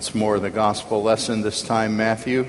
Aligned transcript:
Once 0.00 0.14
more, 0.14 0.38
the 0.38 0.48
gospel 0.48 1.02
lesson, 1.02 1.42
this 1.42 1.60
time 1.60 1.94
Matthew, 1.94 2.46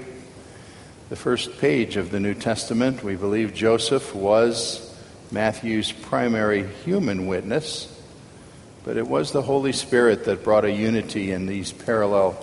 the 1.09 1.17
first 1.17 1.59
page 1.59 1.97
of 1.97 2.09
the 2.09 2.19
New 2.21 2.33
Testament. 2.33 3.03
We 3.03 3.17
believe 3.17 3.53
Joseph 3.53 4.15
was 4.15 4.97
Matthew's 5.31 5.91
primary 5.91 6.65
human 6.85 7.27
witness, 7.27 7.93
but 8.85 8.95
it 8.95 9.05
was 9.05 9.33
the 9.33 9.41
Holy 9.41 9.73
Spirit 9.73 10.23
that 10.23 10.45
brought 10.45 10.63
a 10.63 10.71
unity 10.71 11.33
in 11.33 11.45
these 11.45 11.73
parallel 11.73 12.37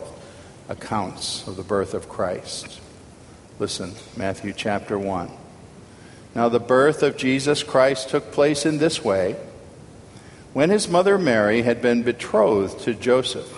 accounts 0.68 1.46
of 1.48 1.56
the 1.56 1.62
birth 1.62 1.94
of 1.94 2.10
Christ. 2.10 2.78
Listen, 3.58 3.94
Matthew 4.14 4.52
chapter 4.54 4.98
1. 4.98 5.30
Now, 6.34 6.50
the 6.50 6.60
birth 6.60 7.02
of 7.02 7.16
Jesus 7.16 7.62
Christ 7.62 8.10
took 8.10 8.30
place 8.30 8.66
in 8.66 8.76
this 8.76 9.02
way 9.02 9.36
when 10.52 10.68
his 10.68 10.86
mother 10.86 11.16
Mary 11.16 11.62
had 11.62 11.80
been 11.80 12.02
betrothed 12.02 12.80
to 12.80 12.92
Joseph 12.92 13.57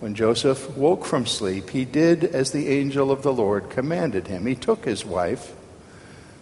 When 0.00 0.14
Joseph 0.14 0.76
woke 0.76 1.04
from 1.04 1.24
sleep, 1.26 1.70
he 1.70 1.84
did 1.84 2.24
as 2.24 2.50
the 2.50 2.68
angel 2.68 3.10
of 3.10 3.22
the 3.22 3.32
Lord 3.32 3.70
commanded 3.70 4.28
him. 4.28 4.44
He 4.44 4.54
took 4.54 4.84
his 4.84 5.06
wife, 5.06 5.54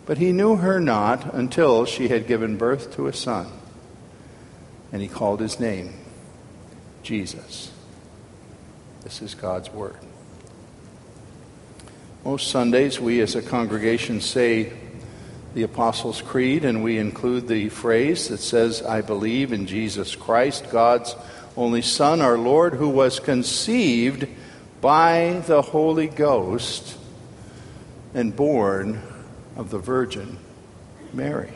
but 0.07 0.19
he 0.19 0.33
knew 0.33 0.57
her 0.57 0.81
not 0.81 1.33
until 1.33 1.85
she 1.85 2.09
had 2.09 2.27
given 2.27 2.57
birth 2.57 2.95
to 2.97 3.07
a 3.07 3.13
son. 3.13 3.47
And 4.93 5.01
he 5.01 5.09
called 5.09 5.41
his 5.41 5.61
name 5.61 5.95
Jesus. 7.03 7.71
This 9.03 9.23
is 9.23 9.35
God's 9.35 9.71
Word. 9.71 9.99
Most 12.25 12.49
Sundays, 12.49 12.99
we 12.99 13.21
as 13.21 13.35
a 13.35 13.43
congregation 13.43 14.21
say 14.21 14.73
the 15.55 15.63
Apostles' 15.63 16.23
Creed, 16.23 16.65
and 16.65 16.83
we 16.83 16.99
include 16.99 17.47
the 17.47 17.69
phrase 17.69 18.29
that 18.29 18.39
says, 18.39 18.83
I 18.83 19.03
believe 19.03 19.53
in 19.53 19.67
Jesus 19.67 20.17
Christ, 20.17 20.71
God's 20.71 21.15
only 21.57 21.83
Son, 21.83 22.21
our 22.21 22.37
Lord, 22.37 22.75
who 22.75 22.89
was 22.89 23.21
conceived 23.21 24.27
by 24.81 25.43
the 25.47 25.63
Holy 25.63 26.09
Ghost 26.09 26.99
and 28.13 28.35
born 28.35 29.01
of 29.57 29.71
the 29.71 29.79
Virgin 29.79 30.39
Mary. 31.13 31.53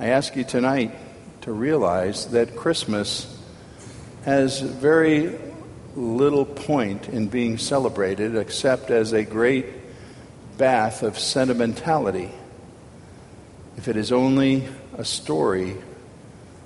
I 0.00 0.08
ask 0.08 0.34
you 0.34 0.44
tonight 0.44 0.92
to 1.42 1.52
realize 1.52 2.26
that 2.28 2.56
Christmas 2.56 3.38
has 4.24 4.60
very 4.60 5.38
little 5.94 6.44
point 6.44 7.08
in 7.08 7.28
being 7.28 7.58
celebrated 7.58 8.36
except 8.36 8.90
as 8.90 9.12
a 9.12 9.24
great 9.24 9.66
bath 10.58 11.02
of 11.02 11.18
sentimentality 11.18 12.30
if 13.76 13.88
it 13.88 13.96
is 13.96 14.12
only 14.12 14.68
a 14.96 15.04
story 15.04 15.76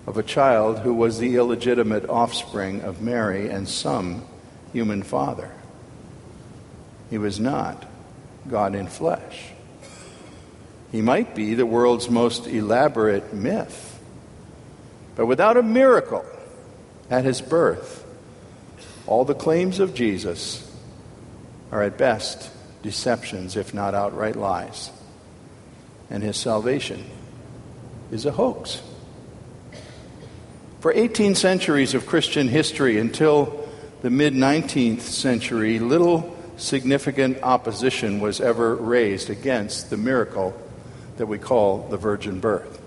of 0.06 0.17
a 0.17 0.22
child 0.22 0.78
who 0.78 0.94
was 0.94 1.19
the 1.19 1.37
illegitimate 1.37 2.09
offspring 2.09 2.83
of 2.83 3.03
Mary 3.03 3.49
and 3.49 3.69
some 3.69 4.25
human 4.72 5.03
father. 5.03 5.50
He 7.11 7.19
was 7.19 7.41
not 7.41 7.87
God 8.49 8.75
in 8.75 8.87
flesh. 8.87 9.50
He 10.93 11.03
might 11.03 11.34
be 11.34 11.55
the 11.55 11.67
world's 11.67 12.09
most 12.09 12.47
elaborate 12.47 13.34
myth, 13.34 14.00
but 15.17 15.27
without 15.27 15.56
a 15.56 15.62
miracle 15.62 16.25
at 17.11 17.25
his 17.25 17.41
birth, 17.41 18.05
all 19.06 19.25
the 19.25 19.34
claims 19.34 19.81
of 19.81 19.94
Jesus 19.94 20.62
are 21.73 21.83
at 21.83 21.99
best 21.99 22.50
deceptions, 22.83 23.56
if 23.56 23.75
not 23.75 23.94
outright 23.94 24.37
lies. 24.37 24.91
And 26.09 26.23
his 26.23 26.37
salvation 26.37 27.05
is 28.12 28.27
a 28.27 28.33
hoax. 28.33 28.81
For 30.86 30.92
18 30.92 31.34
centuries 31.34 31.94
of 31.94 32.06
Christian 32.06 32.47
history 32.47 33.00
until 33.00 33.69
the 34.02 34.08
mid 34.08 34.34
19th 34.34 35.00
century, 35.00 35.80
little 35.80 36.38
significant 36.58 37.42
opposition 37.42 38.20
was 38.20 38.41
ever 38.41 38.76
raised 38.76 39.28
against 39.28 39.91
the 39.91 39.96
miracle 39.96 40.56
that 41.16 41.26
we 41.26 41.38
call 41.38 41.88
the 41.88 41.96
virgin 41.96 42.38
birth. 42.38 42.80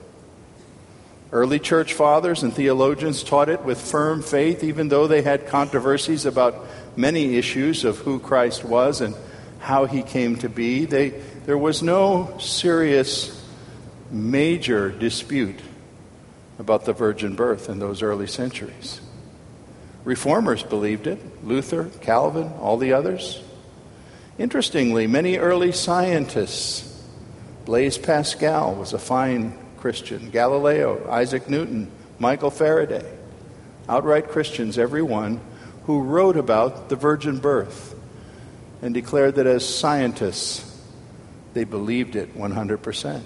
Early 1.34 1.60
church 1.60 1.94
fathers 1.94 2.42
and 2.42 2.54
theologians 2.54 3.22
taught 3.22 3.50
it 3.50 3.66
with 3.66 3.82
firm 3.82 4.22
faith, 4.22 4.64
even 4.64 4.88
though 4.88 5.08
they 5.08 5.22
had 5.22 5.48
controversies 5.48 6.26
about 6.26 6.56
many 6.96 7.36
issues 7.36 7.84
of 7.84 7.98
who 7.98 8.20
Christ 8.20 8.64
was 8.64 9.02
and 9.02 9.14
how 9.60 9.84
he 9.84 10.04
came 10.04 10.38
to 10.38 10.48
be. 10.48 10.86
They, 10.86 11.10
there 11.46 11.58
was 11.58 11.84
no 11.84 12.38
serious, 12.40 13.46
major 14.10 14.90
dispute 14.90 15.60
about 16.60 16.86
the 16.86 16.94
virgin 16.94 17.36
birth 17.36 17.70
in 17.70 17.80
those 17.80 18.04
early 18.04 18.28
centuries. 18.28 19.02
Reformers 20.04 20.62
believed 20.62 21.08
it 21.08 21.44
Luther, 21.44 21.86
Calvin, 22.02 22.52
all 22.60 22.78
the 22.78 22.94
others. 22.94 23.42
Interestingly, 24.38 25.08
many 25.08 25.38
early 25.38 25.72
scientists, 25.72 26.86
Blaise 27.66 27.98
Pascal 27.98 28.76
was 28.76 28.94
a 28.94 29.00
fine 29.00 29.58
Christian, 29.78 30.30
Galileo, 30.30 31.10
Isaac 31.10 31.50
Newton, 31.50 31.90
Michael 32.20 32.52
Faraday, 32.52 33.06
outright 33.88 34.30
Christians, 34.30 34.78
every 34.78 35.02
one, 35.02 35.40
who 35.86 36.02
wrote 36.02 36.38
about 36.38 36.90
the 36.90 36.96
virgin 36.96 37.40
birth 37.40 37.96
and 38.82 38.94
declared 38.94 39.36
that 39.36 39.48
as 39.48 39.68
scientists, 39.68 40.66
they 41.54 41.64
believed 41.64 42.16
it 42.16 42.38
100%. 42.38 43.24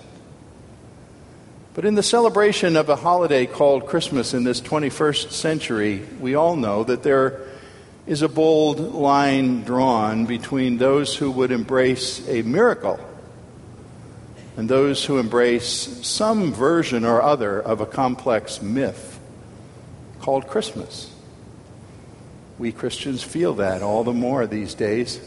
But 1.74 1.86
in 1.86 1.96
the 1.96 2.04
celebration 2.04 2.76
of 2.76 2.90
a 2.90 2.96
holiday 2.96 3.48
called 3.48 3.88
Christmas 3.88 4.36
in 4.36 4.44
this 4.44 4.62
21st 4.62 5.32
century, 5.32 6.06
we 6.20 6.36
all 6.36 6.56
know 6.56 6.84
that 6.84 7.02
there 7.02 7.42
is 8.06 8.22
a 8.22 8.30
bold 8.30 8.80
line 8.80 9.64
drawn 9.64 10.28
between 10.28 10.78
those 10.78 11.16
who 11.16 11.32
would 11.32 11.52
embrace 11.52 12.28
a 12.28 12.44
miracle 12.44 13.00
and 14.56 14.70
those 14.70 15.04
who 15.04 15.18
embrace 15.18 15.66
some 16.06 16.54
version 16.54 17.06
or 17.06 17.24
other 17.24 17.60
of 17.60 17.82
a 17.82 17.88
complex 17.88 18.62
myth 18.62 19.20
called 20.20 20.48
Christmas. 20.48 21.12
We 22.60 22.72
Christians 22.72 23.24
feel 23.24 23.56
that 23.56 23.82
all 23.82 24.04
the 24.04 24.14
more 24.14 24.46
these 24.46 24.76
days. 24.76 25.20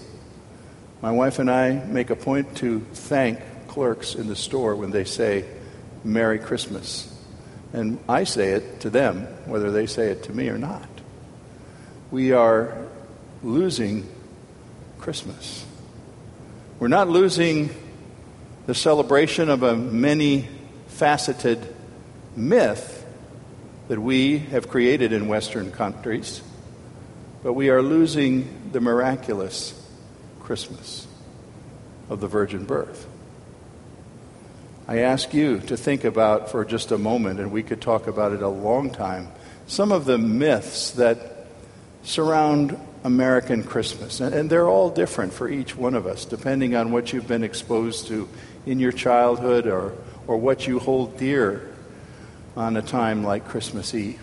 My 1.03 1.11
wife 1.11 1.41
and 1.41 1.51
I 1.51 1.73
make 1.73 2.11
a 2.11 2.17
point 2.17 2.57
to 2.59 2.87
thank 2.93 3.41
clerks 3.67 4.15
in 4.15 4.29
the 4.29 4.37
store 4.37 4.77
when 4.77 4.93
they 4.93 5.05
say, 5.05 5.45
Merry 6.06 6.38
Christmas. 6.38 7.12
And 7.73 7.99
I 8.08 8.25
say 8.25 8.53
it 8.53 8.81
to 8.81 8.91
them, 8.91 9.23
whether 9.47 9.70
they 9.70 9.87
say 9.87 10.11
it 10.11 10.23
to 10.25 10.32
me 10.32 10.49
or 10.49 10.56
not. 10.56 10.88
We 12.11 12.32
are 12.32 12.87
losing 13.43 14.08
Christmas. 14.99 15.64
We're 16.79 16.88
not 16.88 17.08
losing 17.08 17.70
the 18.67 18.75
celebration 18.75 19.50
of 19.50 19.62
a 19.62 19.76
many 19.76 20.49
faceted 20.88 21.75
myth 22.35 23.05
that 23.88 24.00
we 24.00 24.38
have 24.38 24.69
created 24.69 25.12
in 25.12 25.29
Western 25.29 25.70
countries, 25.70 26.43
but 27.43 27.52
we 27.52 27.70
are 27.70 27.82
losing 27.82 28.70
the 28.73 28.81
miraculous 28.81 29.75
Christmas 30.41 31.06
of 32.09 32.20
the 32.20 32.29
virgin 32.29 32.64
birth. 32.64 33.06
I 34.88 34.99
ask 34.99 35.35
you 35.35 35.59
to 35.61 35.77
think 35.77 36.05
about 36.05 36.50
for 36.50 36.65
just 36.65 36.93
a 36.93 36.99
moment, 36.99 37.41
and 37.41 37.50
we 37.50 37.65
could 37.65 37.81
talk 37.81 38.06
about 38.06 38.33
it 38.33 38.43
a 38.43 38.49
long 38.49 38.91
time, 38.91 39.29
some 39.67 39.91
of 39.91 40.05
the 40.05 40.17
myths 40.17 40.93
that 40.93 41.47
surround 42.05 42.79
American 43.03 43.65
Christmas. 43.65 44.21
And 44.21 44.49
they're 44.49 44.69
all 44.69 44.91
different 44.91 45.33
for 45.33 45.49
each 45.49 45.77
one 45.77 45.94
of 45.94 46.06
us, 46.06 46.25
depending 46.25 46.77
on 46.77 46.93
what 46.93 47.12
you've 47.12 47.27
been 47.27 47.43
exposed 47.43 48.06
to 48.09 48.29
in 48.65 48.79
your 48.79 48.93
childhood 48.93 49.67
or, 49.67 49.93
or 50.29 50.37
what 50.37 50.69
you 50.69 50.79
hold 50.79 51.17
dear 51.19 51.69
on 52.56 52.77
a 52.77 52.83
time 52.83 53.25
like 53.25 53.49
Christmas 53.49 53.93
Eve. 53.93 54.21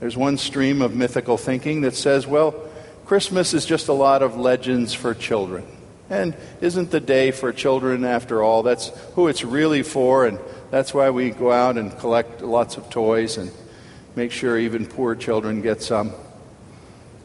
There's 0.00 0.16
one 0.16 0.38
stream 0.38 0.80
of 0.80 0.94
mythical 0.94 1.36
thinking 1.36 1.82
that 1.82 1.94
says, 1.94 2.26
well, 2.26 2.54
Christmas 3.04 3.52
is 3.52 3.66
just 3.66 3.88
a 3.88 3.92
lot 3.92 4.22
of 4.22 4.36
legends 4.36 4.94
for 4.94 5.12
children. 5.12 5.66
And 6.10 6.36
isn't 6.60 6.90
the 6.90 7.00
day 7.00 7.30
for 7.30 7.52
children 7.52 8.04
after 8.04 8.42
all? 8.42 8.64
That's 8.64 8.88
who 9.14 9.28
it's 9.28 9.44
really 9.44 9.84
for, 9.84 10.26
and 10.26 10.40
that's 10.72 10.92
why 10.92 11.10
we 11.10 11.30
go 11.30 11.52
out 11.52 11.78
and 11.78 11.96
collect 11.98 12.42
lots 12.42 12.76
of 12.76 12.90
toys 12.90 13.36
and 13.38 13.52
make 14.16 14.32
sure 14.32 14.58
even 14.58 14.86
poor 14.86 15.14
children 15.14 15.62
get 15.62 15.82
some. 15.82 16.12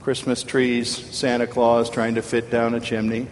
Christmas 0.01 0.43
trees, 0.43 0.95
Santa 0.95 1.47
Claus 1.47 1.89
trying 1.89 2.13
to 2.15 2.21
fit 2.21 2.51
down 2.51 2.75
a 2.75 2.79
chimney. 2.79 3.27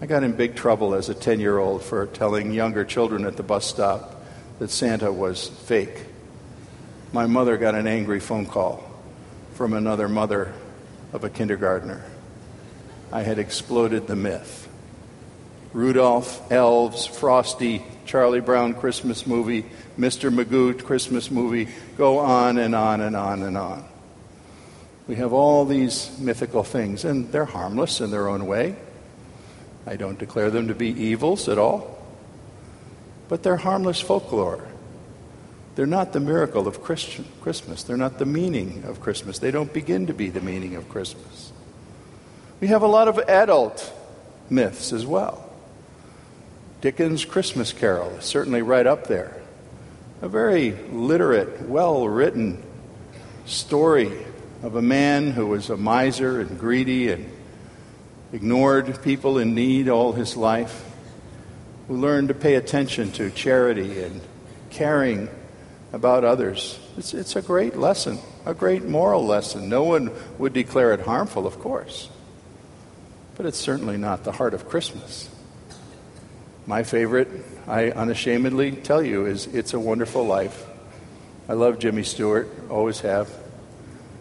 I 0.00 0.06
got 0.06 0.22
in 0.22 0.32
big 0.32 0.56
trouble 0.56 0.94
as 0.94 1.10
a 1.10 1.14
10 1.14 1.38
year 1.38 1.58
old 1.58 1.82
for 1.82 2.06
telling 2.06 2.50
younger 2.50 2.84
children 2.84 3.26
at 3.26 3.36
the 3.36 3.42
bus 3.42 3.66
stop 3.66 4.24
that 4.58 4.70
Santa 4.70 5.12
was 5.12 5.48
fake. 5.48 6.06
My 7.12 7.26
mother 7.26 7.58
got 7.58 7.74
an 7.74 7.86
angry 7.86 8.20
phone 8.20 8.46
call 8.46 8.82
from 9.52 9.74
another 9.74 10.08
mother 10.08 10.54
of 11.12 11.24
a 11.24 11.30
kindergartner. 11.30 12.04
I 13.12 13.22
had 13.22 13.38
exploded 13.38 14.06
the 14.06 14.16
myth. 14.16 14.68
Rudolph, 15.72 16.50
elves, 16.50 17.06
Frosty, 17.06 17.84
Charlie 18.06 18.40
Brown 18.40 18.74
Christmas 18.74 19.26
movie, 19.26 19.66
Mr. 19.98 20.32
Magoo 20.32 20.82
Christmas 20.82 21.30
movie, 21.30 21.68
go 21.96 22.18
on 22.18 22.58
and 22.58 22.74
on 22.74 23.00
and 23.00 23.14
on 23.14 23.42
and 23.42 23.56
on. 23.58 23.84
We 25.06 25.16
have 25.16 25.32
all 25.32 25.64
these 25.64 26.18
mythical 26.18 26.64
things, 26.64 27.04
and 27.04 27.30
they're 27.30 27.44
harmless 27.44 28.00
in 28.00 28.10
their 28.10 28.28
own 28.28 28.46
way. 28.46 28.76
I 29.86 29.96
don't 29.96 30.18
declare 30.18 30.50
them 30.50 30.68
to 30.68 30.74
be 30.74 30.88
evils 30.88 31.48
at 31.48 31.58
all, 31.58 32.04
but 33.28 33.42
they're 33.42 33.56
harmless 33.56 34.00
folklore. 34.00 34.66
They're 35.76 35.86
not 35.86 36.12
the 36.12 36.20
miracle 36.20 36.66
of 36.66 36.82
Christian, 36.82 37.26
Christmas. 37.40 37.82
They're 37.82 37.96
not 37.96 38.18
the 38.18 38.24
meaning 38.24 38.82
of 38.84 39.00
Christmas. 39.00 39.38
They 39.38 39.50
don't 39.50 39.72
begin 39.72 40.06
to 40.06 40.14
be 40.14 40.30
the 40.30 40.40
meaning 40.40 40.74
of 40.74 40.88
Christmas. 40.88 41.52
We 42.58 42.68
have 42.68 42.82
a 42.82 42.86
lot 42.86 43.08
of 43.08 43.18
adult 43.18 43.92
myths 44.48 44.92
as 44.92 45.04
well. 45.04 45.46
Dickens' 46.80 47.24
Christmas 47.24 47.72
Carol 47.72 48.10
is 48.12 48.24
certainly 48.24 48.62
right 48.62 48.86
up 48.86 49.08
there. 49.08 49.42
A 50.22 50.28
very 50.28 50.72
literate, 50.90 51.62
well 51.62 52.08
written 52.08 52.62
story 53.44 54.10
of 54.62 54.74
a 54.74 54.82
man 54.82 55.32
who 55.32 55.46
was 55.46 55.68
a 55.68 55.76
miser 55.76 56.40
and 56.40 56.58
greedy 56.58 57.10
and 57.10 57.30
ignored 58.32 59.02
people 59.02 59.38
in 59.38 59.54
need 59.54 59.88
all 59.88 60.12
his 60.12 60.36
life, 60.36 60.84
who 61.88 61.96
learned 61.96 62.28
to 62.28 62.34
pay 62.34 62.54
attention 62.54 63.12
to 63.12 63.30
charity 63.30 64.02
and 64.02 64.20
caring 64.70 65.28
about 65.92 66.24
others. 66.24 66.78
It's, 66.96 67.12
it's 67.12 67.36
a 67.36 67.42
great 67.42 67.76
lesson, 67.76 68.18
a 68.44 68.54
great 68.54 68.84
moral 68.84 69.26
lesson. 69.26 69.68
No 69.68 69.84
one 69.84 70.10
would 70.38 70.54
declare 70.54 70.92
it 70.92 71.00
harmful, 71.00 71.46
of 71.46 71.58
course, 71.58 72.08
but 73.36 73.46
it's 73.46 73.58
certainly 73.58 73.96
not 73.96 74.24
the 74.24 74.32
heart 74.32 74.54
of 74.54 74.68
Christmas. 74.68 75.28
My 76.66 76.82
favorite, 76.82 77.28
I 77.68 77.90
unashamedly 77.90 78.72
tell 78.72 79.02
you, 79.02 79.26
is 79.26 79.46
It's 79.46 79.74
a 79.74 79.78
Wonderful 79.78 80.26
Life. 80.26 80.66
I 81.48 81.52
love 81.52 81.78
Jimmy 81.78 82.02
Stewart, 82.02 82.48
always 82.68 83.00
have. 83.00 83.30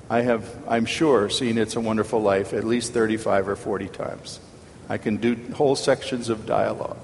I 0.09 0.21
have, 0.21 0.55
I'm 0.67 0.85
sure, 0.85 1.29
seen 1.29 1.57
It's 1.57 1.75
a 1.75 1.81
Wonderful 1.81 2.21
Life 2.21 2.53
at 2.53 2.63
least 2.63 2.93
35 2.93 3.49
or 3.49 3.55
40 3.55 3.87
times. 3.87 4.39
I 4.87 4.99
can 4.99 5.17
do 5.17 5.35
whole 5.53 5.75
sections 5.75 6.29
of 6.29 6.45
dialogue. 6.45 6.97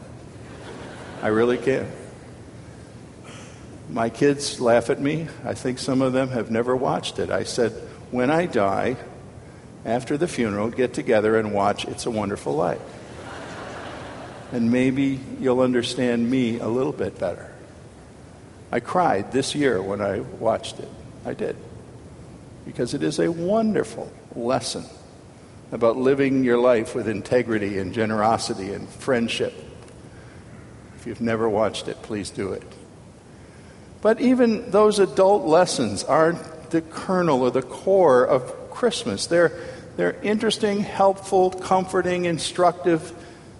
I 1.23 1.29
really 1.29 1.57
can. 1.57 1.91
My 3.89 4.09
kids 4.09 4.59
laugh 4.59 4.89
at 4.89 5.01
me. 5.01 5.27
I 5.43 5.53
think 5.53 5.79
some 5.79 6.01
of 6.01 6.13
them 6.13 6.29
have 6.29 6.51
never 6.51 6.75
watched 6.75 7.19
it. 7.19 7.31
I 7.31 7.43
said, 7.43 7.71
when 8.11 8.29
I 8.29 8.45
die, 8.45 8.97
after 9.85 10.17
the 10.17 10.27
funeral, 10.27 10.69
get 10.69 10.93
together 10.93 11.37
and 11.37 11.53
watch 11.53 11.85
It's 11.85 12.05
a 12.05 12.11
Wonderful 12.11 12.53
Life. 12.53 12.81
And 14.51 14.71
maybe 14.71 15.19
you'll 15.39 15.61
understand 15.61 16.29
me 16.29 16.59
a 16.59 16.67
little 16.67 16.91
bit 16.91 17.17
better. 17.17 17.51
I 18.71 18.79
cried 18.79 19.31
this 19.31 19.55
year 19.55 19.81
when 19.81 20.01
I 20.01 20.19
watched 20.19 20.79
it. 20.79 20.89
I 21.25 21.33
did 21.33 21.55
because 22.65 22.93
it 22.93 23.03
is 23.03 23.19
a 23.19 23.31
wonderful 23.31 24.11
lesson 24.35 24.85
about 25.71 25.97
living 25.97 26.43
your 26.43 26.57
life 26.57 26.93
with 26.93 27.07
integrity 27.07 27.79
and 27.79 27.93
generosity 27.93 28.73
and 28.73 28.87
friendship. 28.87 29.53
If 30.97 31.07
you've 31.07 31.21
never 31.21 31.49
watched 31.49 31.87
it, 31.87 32.01
please 32.01 32.29
do 32.29 32.53
it. 32.53 32.63
But 34.01 34.19
even 34.19 34.71
those 34.71 34.99
adult 34.99 35.45
lessons 35.45 36.03
aren't 36.03 36.71
the 36.71 36.81
kernel 36.81 37.41
or 37.41 37.51
the 37.51 37.61
core 37.61 38.25
of 38.25 38.53
Christmas. 38.81 39.27
They're, 39.27 39.51
they're 39.95 40.19
interesting, 40.23 40.79
helpful, 40.79 41.51
comforting, 41.51 42.25
instructive, 42.25 43.13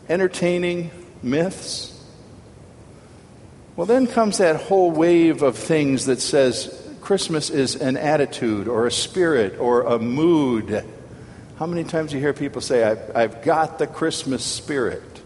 entertaining 0.10 0.90
myths. 1.22 1.96
Well, 3.75 3.86
then 3.86 4.08
comes 4.08 4.40
that 4.40 4.56
whole 4.56 4.90
wave 4.90 5.44
of 5.44 5.60
things 5.60 6.08
that 6.08 6.22
says 6.22 6.75
Christmas 7.01 7.51
is 7.51 7.75
an 7.75 7.98
attitude 7.98 8.68
or 8.68 8.88
a 8.88 8.92
spirit 8.92 9.60
or 9.60 9.84
a 9.84 10.00
mood. 10.00 10.84
How 11.60 11.68
many 11.68 11.84
times 11.84 12.10
do 12.10 12.18
you 12.18 12.22
hear 12.24 12.34
people 12.34 12.60
say, 12.60 12.84
I've, 12.84 13.16
I've 13.16 13.44
got 13.44 13.78
the 13.78 13.86
Christmas 13.86 14.44
spirit? 14.44 15.22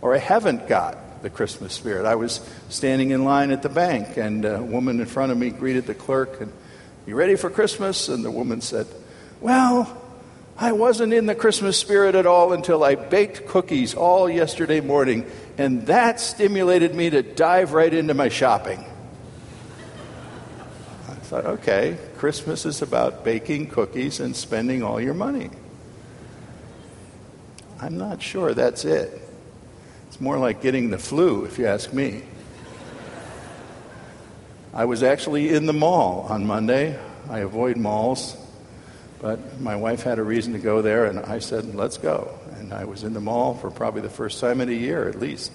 Or 0.00 0.14
I 0.14 0.18
haven't 0.20 0.68
got 0.68 1.22
the 1.22 1.28
Christmas 1.28 1.74
spirit. 1.74 2.06
I 2.06 2.14
was 2.14 2.40
standing 2.70 3.10
in 3.10 3.26
line 3.26 3.50
at 3.50 3.60
the 3.60 3.68
bank, 3.68 4.16
and 4.16 4.46
a 4.46 4.62
woman 4.62 5.00
in 5.00 5.06
front 5.06 5.32
of 5.32 5.36
me 5.36 5.50
greeted 5.50 5.84
the 5.84 5.94
clerk, 5.94 6.40
and, 6.40 6.50
You 7.04 7.14
ready 7.14 7.36
for 7.36 7.50
Christmas? 7.50 8.08
And 8.08 8.24
the 8.24 8.30
woman 8.30 8.62
said, 8.62 8.86
Well, 9.42 10.00
I 10.56 10.70
wasn't 10.70 11.12
in 11.12 11.26
the 11.26 11.34
Christmas 11.34 11.76
spirit 11.76 12.14
at 12.14 12.26
all 12.26 12.52
until 12.52 12.84
I 12.84 12.94
baked 12.94 13.48
cookies 13.48 13.94
all 13.94 14.30
yesterday 14.30 14.80
morning, 14.80 15.26
and 15.58 15.86
that 15.88 16.20
stimulated 16.20 16.94
me 16.94 17.10
to 17.10 17.22
dive 17.22 17.72
right 17.72 17.92
into 17.92 18.14
my 18.14 18.28
shopping 18.28 18.84
I 21.08 21.14
thought, 21.34 21.46
okay, 21.46 21.98
Christmas 22.18 22.66
is 22.66 22.82
about 22.82 23.24
baking 23.24 23.68
cookies 23.68 24.20
and 24.20 24.36
spending 24.36 24.82
all 24.82 25.00
your 25.00 25.14
money. 25.14 25.50
I'm 27.80 27.96
not 27.98 28.22
sure 28.22 28.54
that's 28.54 28.84
it. 28.84 29.20
It's 30.08 30.20
more 30.20 30.38
like 30.38 30.62
getting 30.62 30.90
the 30.90 30.98
flu, 30.98 31.46
if 31.46 31.58
you 31.58 31.66
ask 31.66 31.92
me. 31.92 32.22
I 34.72 34.84
was 34.84 35.02
actually 35.02 35.54
in 35.54 35.66
the 35.66 35.72
mall 35.72 36.26
on 36.28 36.46
Monday. 36.46 36.98
I 37.28 37.40
avoid 37.40 37.76
malls, 37.76 38.36
but 39.22 39.60
my 39.60 39.76
wife 39.76 40.02
had 40.02 40.18
a 40.18 40.22
reason 40.22 40.52
to 40.52 40.58
go 40.58 40.82
there, 40.82 41.06
and 41.06 41.20
I 41.20 41.38
said, 41.38 41.76
let's 41.76 41.96
go. 41.96 42.36
And 42.58 42.74
I 42.74 42.84
was 42.84 43.04
in 43.04 43.14
the 43.14 43.20
mall 43.20 43.54
for 43.54 43.70
probably 43.70 44.00
the 44.00 44.10
first 44.10 44.40
time 44.40 44.60
in 44.60 44.68
a 44.68 44.72
year 44.72 45.08
at 45.08 45.20
least. 45.20 45.52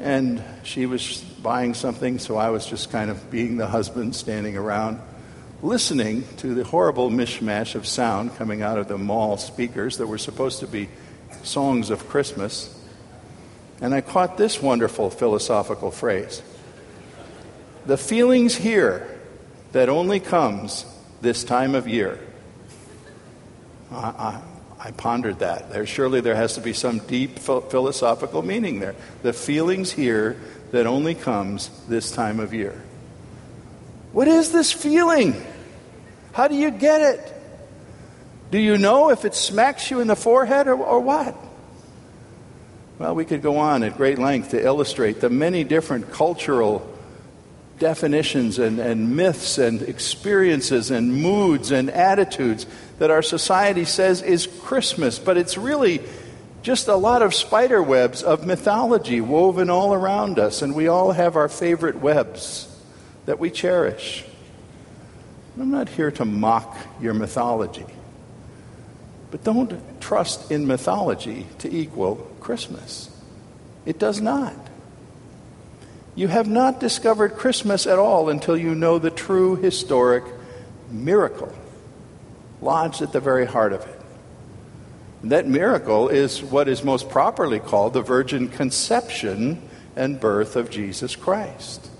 And 0.00 0.42
she 0.62 0.86
was 0.86 1.20
buying 1.42 1.74
something, 1.74 2.18
so 2.18 2.36
I 2.36 2.48
was 2.48 2.64
just 2.64 2.90
kind 2.90 3.10
of 3.10 3.30
being 3.30 3.58
the 3.58 3.66
husband 3.66 4.16
standing 4.16 4.56
around, 4.56 4.98
listening 5.62 6.24
to 6.38 6.54
the 6.54 6.64
horrible 6.64 7.10
mishmash 7.10 7.74
of 7.74 7.86
sound 7.86 8.34
coming 8.36 8.62
out 8.62 8.78
of 8.78 8.88
the 8.88 8.96
mall 8.96 9.36
speakers 9.36 9.98
that 9.98 10.06
were 10.06 10.18
supposed 10.18 10.60
to 10.60 10.66
be 10.66 10.88
songs 11.42 11.90
of 11.90 12.08
Christmas. 12.08 12.74
And 13.82 13.92
I 13.92 14.00
caught 14.00 14.38
this 14.38 14.62
wonderful 14.62 15.10
philosophical 15.10 15.90
phrase 15.90 16.42
The 17.84 17.98
feelings 17.98 18.54
here 18.54 19.20
that 19.72 19.90
only 19.90 20.18
comes 20.18 20.86
this 21.20 21.44
time 21.44 21.74
of 21.74 21.86
year. 21.86 22.18
I, 23.90 23.96
I, 23.96 24.42
I 24.80 24.90
pondered 24.92 25.40
that. 25.40 25.70
There, 25.70 25.86
surely 25.86 26.20
there 26.20 26.34
has 26.34 26.54
to 26.54 26.60
be 26.60 26.72
some 26.72 26.98
deep 26.98 27.38
philosophical 27.38 28.42
meaning 28.42 28.80
there. 28.80 28.94
The 29.22 29.32
feelings 29.32 29.90
here 29.90 30.36
that 30.70 30.86
only 30.86 31.14
comes 31.14 31.70
this 31.88 32.10
time 32.10 32.40
of 32.40 32.52
year. 32.52 32.80
What 34.12 34.28
is 34.28 34.52
this 34.52 34.72
feeling? 34.72 35.34
How 36.32 36.48
do 36.48 36.54
you 36.54 36.70
get 36.70 37.00
it? 37.00 37.34
Do 38.50 38.58
you 38.58 38.78
know 38.78 39.10
if 39.10 39.24
it 39.24 39.34
smacks 39.34 39.90
you 39.90 40.00
in 40.00 40.06
the 40.06 40.16
forehead 40.16 40.68
or, 40.68 40.74
or 40.74 41.00
what? 41.00 41.36
Well, 42.98 43.14
we 43.14 43.24
could 43.24 43.42
go 43.42 43.58
on 43.58 43.82
at 43.82 43.96
great 43.96 44.18
length 44.18 44.50
to 44.50 44.62
illustrate 44.62 45.20
the 45.20 45.30
many 45.30 45.64
different 45.64 46.10
cultural 46.10 46.94
definitions 47.78 48.58
and, 48.58 48.80
and 48.80 49.14
myths 49.16 49.58
and 49.58 49.82
experiences 49.82 50.90
and 50.90 51.14
moods 51.14 51.70
and 51.70 51.90
attitudes 51.90 52.66
that 52.98 53.10
our 53.10 53.22
society 53.22 53.84
says 53.84 54.22
is 54.22 54.46
Christmas, 54.62 55.18
but 55.18 55.36
it's 55.36 55.56
really 55.56 56.02
just 56.62 56.88
a 56.88 56.96
lot 56.96 57.22
of 57.22 57.34
spider 57.34 57.82
webs 57.82 58.22
of 58.22 58.46
mythology 58.46 59.20
woven 59.20 59.70
all 59.70 59.94
around 59.94 60.38
us, 60.38 60.62
and 60.62 60.74
we 60.74 60.88
all 60.88 61.12
have 61.12 61.36
our 61.36 61.48
favorite 61.48 61.96
webs 61.96 62.68
that 63.26 63.38
we 63.38 63.50
cherish. 63.50 64.24
I'm 65.58 65.70
not 65.70 65.88
here 65.88 66.10
to 66.12 66.24
mock 66.24 66.76
your 67.00 67.14
mythology, 67.14 67.86
but 69.30 69.44
don't 69.44 70.00
trust 70.00 70.50
in 70.50 70.66
mythology 70.66 71.46
to 71.58 71.74
equal 71.74 72.16
Christmas. 72.40 73.10
It 73.84 73.98
does 73.98 74.20
not. 74.20 74.54
You 76.14 76.28
have 76.28 76.48
not 76.48 76.80
discovered 76.80 77.36
Christmas 77.36 77.86
at 77.86 77.98
all 77.98 78.28
until 78.28 78.56
you 78.56 78.74
know 78.74 78.98
the 78.98 79.10
true 79.10 79.56
historic 79.56 80.24
miracle 80.90 81.52
lodged 82.60 83.02
at 83.02 83.12
the 83.12 83.20
very 83.20 83.46
heart 83.46 83.72
of 83.72 83.86
it. 83.86 84.00
That 85.24 85.46
miracle 85.46 86.08
is 86.08 86.42
what 86.42 86.68
is 86.68 86.84
most 86.84 87.08
properly 87.08 87.58
called 87.58 87.92
the 87.92 88.02
virgin 88.02 88.48
conception 88.48 89.60
and 89.96 90.20
birth 90.20 90.54
of 90.54 90.70
Jesus 90.70 91.16
Christ. 91.16 91.90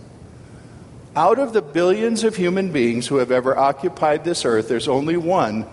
Out 1.17 1.41
of 1.41 1.53
the 1.53 1.63
billions 1.63 2.23
of 2.23 2.37
human 2.37 2.71
beings 2.71 3.09
who 3.09 3.17
have 3.17 3.33
ever 3.33 3.57
occupied 3.57 4.25
this 4.25 4.45
earth, 4.45 4.69
there's 4.69 4.87
only 4.87 5.17
one 5.17 5.67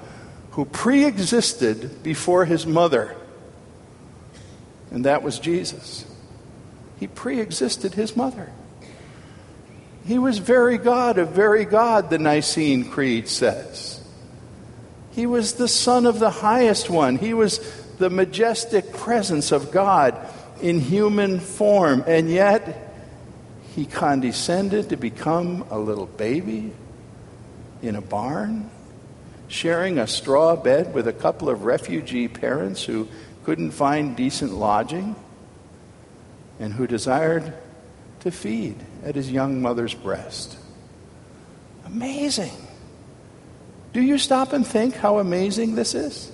who 0.52 0.66
pre 0.66 1.06
existed 1.06 2.02
before 2.02 2.46
his 2.46 2.66
mother, 2.66 3.16
and 4.90 5.06
that 5.06 5.22
was 5.22 5.38
Jesus. 5.38 6.06
He 7.00 7.08
pre 7.08 7.40
existed 7.42 7.94
his 7.94 8.16
mother. 8.16 8.52
He 10.08 10.18
was 10.18 10.38
very 10.38 10.78
God 10.78 11.18
of 11.18 11.30
very 11.30 11.66
God, 11.66 12.10
the 12.10 12.18
Nicene 12.18 12.90
Creed 12.90 13.28
says. 13.28 14.02
He 15.16 15.26
was 15.26 15.54
the 15.54 15.70
Son 15.70 16.06
of 16.06 16.20
the 16.20 16.30
highest 16.30 16.90
one. 16.90 17.18
He 17.18 17.34
was 17.34 17.60
the 18.00 18.10
majestic 18.10 18.92
presence 18.92 19.54
of 19.54 19.72
God 19.72 20.16
in 20.62 20.82
human 20.82 21.40
form. 21.40 22.04
And 22.06 22.30
yet, 22.30 22.94
he 23.76 23.86
condescended 23.86 24.90
to 24.90 24.98
become 24.98 25.66
a 25.70 25.80
little 25.80 26.06
baby 26.06 26.74
in 27.82 27.96
a 27.96 28.02
barn, 28.02 28.70
sharing 29.48 30.00
a 30.00 30.08
straw 30.08 30.58
bed 30.58 30.94
with 30.94 31.08
a 31.08 31.14
couple 31.14 31.50
of 31.50 31.64
refugee 31.64 32.28
parents 32.28 32.84
who 32.84 33.08
couldn't 33.46 33.72
find 33.72 34.18
decent 34.18 34.52
lodging 34.52 35.16
and 36.60 36.74
who 36.74 36.88
desired 36.88 37.54
to 38.20 38.32
feed 38.32 38.76
at 39.04 39.16
his 39.16 39.32
young 39.32 39.62
mother's 39.62 39.94
breast. 39.94 40.58
Amazing. 41.86 42.65
Do 43.96 44.02
you 44.02 44.18
stop 44.18 44.52
and 44.52 44.68
think 44.68 44.94
how 44.96 45.20
amazing 45.20 45.76
this 45.76 45.96
is? 45.96 46.30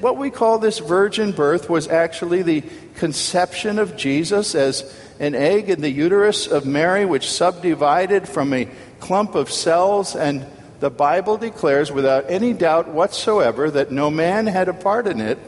what 0.00 0.16
we 0.16 0.30
call 0.30 0.60
this 0.60 0.78
virgin 0.78 1.32
birth 1.32 1.68
was 1.68 1.88
actually 1.88 2.42
the 2.42 2.62
conception 2.94 3.80
of 3.80 3.96
Jesus 3.96 4.54
as 4.54 4.94
an 5.18 5.34
egg 5.34 5.68
in 5.68 5.80
the 5.80 5.90
uterus 5.90 6.46
of 6.46 6.64
Mary, 6.64 7.04
which 7.04 7.28
subdivided 7.28 8.28
from 8.28 8.52
a 8.52 8.68
clump 9.00 9.34
of 9.34 9.50
cells. 9.50 10.14
And 10.14 10.46
the 10.78 10.90
Bible 10.90 11.38
declares 11.38 11.90
without 11.90 12.30
any 12.30 12.52
doubt 12.52 12.86
whatsoever 12.86 13.68
that 13.72 13.90
no 13.90 14.08
man 14.08 14.46
had 14.46 14.68
a 14.68 14.74
part 14.74 15.08
in 15.08 15.20
it 15.20 15.38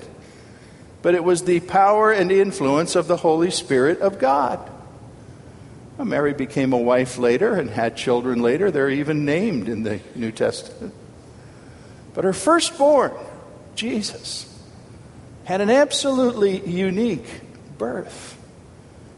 but 1.02 1.14
it 1.14 1.22
was 1.22 1.44
the 1.44 1.60
power 1.60 2.10
and 2.10 2.32
influence 2.32 2.96
of 2.96 3.06
the 3.06 3.18
Holy 3.18 3.52
Spirit 3.52 4.00
of 4.00 4.18
God. 4.18 4.58
Mary 6.04 6.32
became 6.32 6.72
a 6.72 6.78
wife 6.78 7.18
later 7.18 7.54
and 7.54 7.70
had 7.70 7.96
children 7.96 8.40
later. 8.40 8.70
They're 8.70 8.90
even 8.90 9.24
named 9.24 9.68
in 9.68 9.82
the 9.82 10.00
New 10.14 10.30
Testament. 10.30 10.94
But 12.14 12.24
her 12.24 12.32
firstborn, 12.32 13.12
Jesus, 13.74 14.46
had 15.44 15.60
an 15.60 15.70
absolutely 15.70 16.60
unique 16.60 17.26
birth. 17.78 18.36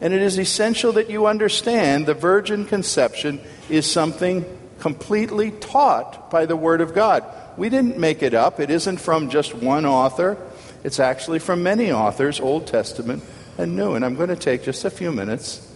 And 0.01 0.15
it 0.15 0.23
is 0.23 0.39
essential 0.39 0.93
that 0.93 1.11
you 1.11 1.27
understand 1.27 2.07
the 2.07 2.15
virgin 2.15 2.65
conception 2.65 3.41
is 3.69 3.91
something 3.91 4.45
completely 4.79 5.51
taught 5.51 6.31
by 6.31 6.47
the 6.47 6.57
Word 6.57 6.81
of 6.81 6.95
God. 6.95 7.25
We 7.57 7.69
didn't 7.69 7.99
make 7.99 8.23
it 8.23 8.33
up, 8.33 8.61
it 8.61 8.71
isn't 8.71 8.99
from 8.99 9.29
just 9.29 9.55
one 9.55 9.85
author. 9.85 10.39
It's 10.83 10.99
actually 10.99 11.41
from 11.41 11.63
many 11.63 11.93
authors, 11.93 12.41
Old 12.41 12.67
Testament 12.67 13.23
and 13.59 13.77
New. 13.77 13.95
And 13.95 14.05
I'm 14.05 14.15
going 14.15 14.31
to 14.31 14.37
take 14.37 14.63
just 14.63 14.87
a 14.87 14.91
few 14.91 15.13
minutes 15.13 15.70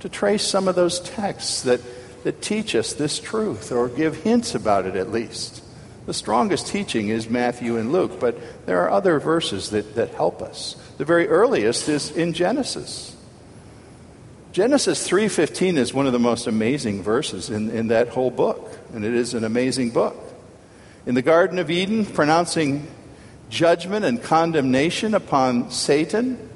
to 0.00 0.08
trace 0.08 0.46
some 0.46 0.68
of 0.68 0.74
those 0.74 1.00
texts 1.00 1.62
that, 1.62 1.80
that 2.24 2.42
teach 2.42 2.74
us 2.74 2.92
this 2.94 3.18
truth 3.18 3.70
or 3.72 3.88
give 3.88 4.16
hints 4.16 4.54
about 4.54 4.86
it 4.86 4.96
at 4.96 5.10
least. 5.10 5.62
The 6.06 6.14
strongest 6.14 6.66
teaching 6.66 7.08
is 7.08 7.28
Matthew 7.28 7.76
and 7.76 7.92
Luke, 7.92 8.18
but 8.18 8.66
there 8.66 8.82
are 8.82 8.90
other 8.90 9.20
verses 9.20 9.70
that, 9.70 9.94
that 9.94 10.14
help 10.14 10.42
us. 10.42 10.76
The 10.98 11.04
very 11.04 11.28
earliest 11.28 11.88
is 11.88 12.10
in 12.10 12.32
Genesis. 12.32 13.16
Genesis 14.52 15.06
3:15 15.06 15.76
is 15.76 15.94
one 15.94 16.06
of 16.06 16.12
the 16.12 16.18
most 16.18 16.48
amazing 16.48 17.04
verses 17.04 17.50
in, 17.50 17.70
in 17.70 17.88
that 17.88 18.08
whole 18.08 18.32
book, 18.32 18.76
and 18.92 19.04
it 19.04 19.14
is 19.14 19.34
an 19.34 19.44
amazing 19.44 19.90
book. 19.90 20.16
In 21.06 21.14
the 21.14 21.22
Garden 21.22 21.60
of 21.60 21.70
Eden, 21.70 22.04
pronouncing 22.04 22.88
judgment 23.48 24.04
and 24.04 24.20
condemnation 24.20 25.14
upon 25.14 25.70
Satan, 25.70 26.50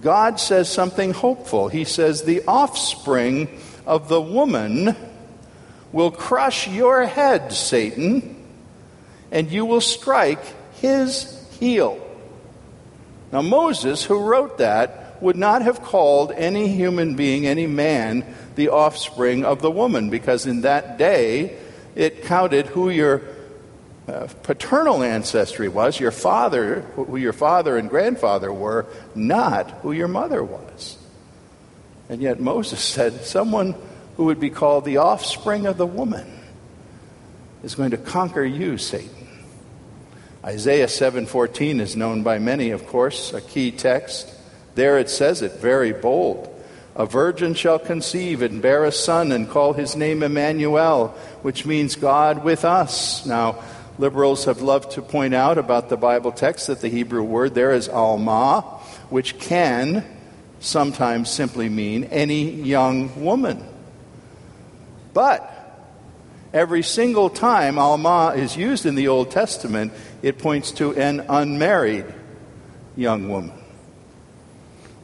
God 0.00 0.38
says 0.38 0.68
something 0.70 1.12
hopeful. 1.12 1.68
He 1.68 1.84
says, 1.84 2.22
The 2.22 2.42
offspring 2.46 3.48
of 3.86 4.08
the 4.08 4.20
woman 4.20 4.96
will 5.92 6.10
crush 6.10 6.68
your 6.68 7.06
head, 7.06 7.52
Satan, 7.52 8.44
and 9.32 9.50
you 9.50 9.64
will 9.64 9.80
strike 9.80 10.42
his 10.74 11.46
heel. 11.58 12.04
Now, 13.32 13.42
Moses, 13.42 14.04
who 14.04 14.20
wrote 14.20 14.58
that, 14.58 15.20
would 15.20 15.36
not 15.36 15.62
have 15.62 15.82
called 15.82 16.32
any 16.32 16.68
human 16.68 17.16
being, 17.16 17.46
any 17.46 17.66
man, 17.66 18.24
the 18.54 18.68
offspring 18.68 19.44
of 19.44 19.60
the 19.60 19.70
woman, 19.70 20.10
because 20.10 20.46
in 20.46 20.62
that 20.62 20.98
day 20.98 21.56
it 21.94 22.22
counted 22.22 22.66
who 22.66 22.90
your 22.90 23.22
uh, 24.08 24.28
paternal 24.42 25.02
ancestry 25.02 25.68
was, 25.68 26.00
your 26.00 26.10
father, 26.10 26.80
who 26.96 27.16
your 27.16 27.32
father 27.32 27.76
and 27.76 27.90
grandfather 27.90 28.52
were, 28.52 28.86
not 29.14 29.70
who 29.82 29.92
your 29.92 30.08
mother 30.08 30.42
was. 30.42 30.96
And 32.08 32.22
yet 32.22 32.40
Moses 32.40 32.82
said, 32.82 33.24
someone 33.24 33.74
who 34.16 34.24
would 34.24 34.40
be 34.40 34.50
called 34.50 34.84
the 34.84 34.96
offspring 34.96 35.66
of 35.66 35.76
the 35.76 35.86
woman 35.86 36.26
is 37.62 37.74
going 37.74 37.90
to 37.90 37.98
conquer 37.98 38.44
you, 38.44 38.78
Satan. 38.78 39.28
Isaiah 40.44 40.86
7:14 40.86 41.80
is 41.80 41.96
known 41.96 42.22
by 42.22 42.38
many, 42.38 42.70
of 42.70 42.86
course, 42.86 43.34
a 43.34 43.40
key 43.40 43.70
text. 43.70 44.32
There 44.74 44.98
it 44.98 45.10
says 45.10 45.42
it 45.42 45.60
very 45.60 45.92
bold. 45.92 46.54
A 46.94 47.06
virgin 47.06 47.54
shall 47.54 47.78
conceive 47.78 48.42
and 48.42 48.62
bear 48.62 48.84
a 48.84 48.92
son 48.92 49.30
and 49.30 49.48
call 49.48 49.72
his 49.72 49.94
name 49.94 50.22
Emmanuel, 50.22 51.08
which 51.42 51.66
means 51.66 51.94
God 51.94 52.42
with 52.42 52.64
us. 52.64 53.24
Now, 53.26 53.62
Liberals 53.98 54.44
have 54.44 54.62
loved 54.62 54.92
to 54.92 55.02
point 55.02 55.34
out 55.34 55.58
about 55.58 55.88
the 55.88 55.96
Bible 55.96 56.30
text 56.30 56.68
that 56.68 56.80
the 56.80 56.88
Hebrew 56.88 57.22
word 57.22 57.54
there 57.54 57.72
is 57.72 57.88
alma, 57.88 58.60
which 59.10 59.38
can 59.38 60.04
sometimes 60.60 61.30
simply 61.30 61.68
mean 61.68 62.04
any 62.04 62.48
young 62.50 63.24
woman. 63.24 63.64
But 65.14 65.52
every 66.52 66.84
single 66.84 67.28
time 67.28 67.76
alma 67.76 68.34
is 68.36 68.56
used 68.56 68.86
in 68.86 68.94
the 68.94 69.08
Old 69.08 69.32
Testament, 69.32 69.92
it 70.22 70.38
points 70.38 70.70
to 70.72 70.94
an 70.94 71.26
unmarried 71.28 72.06
young 72.96 73.28
woman. 73.28 73.52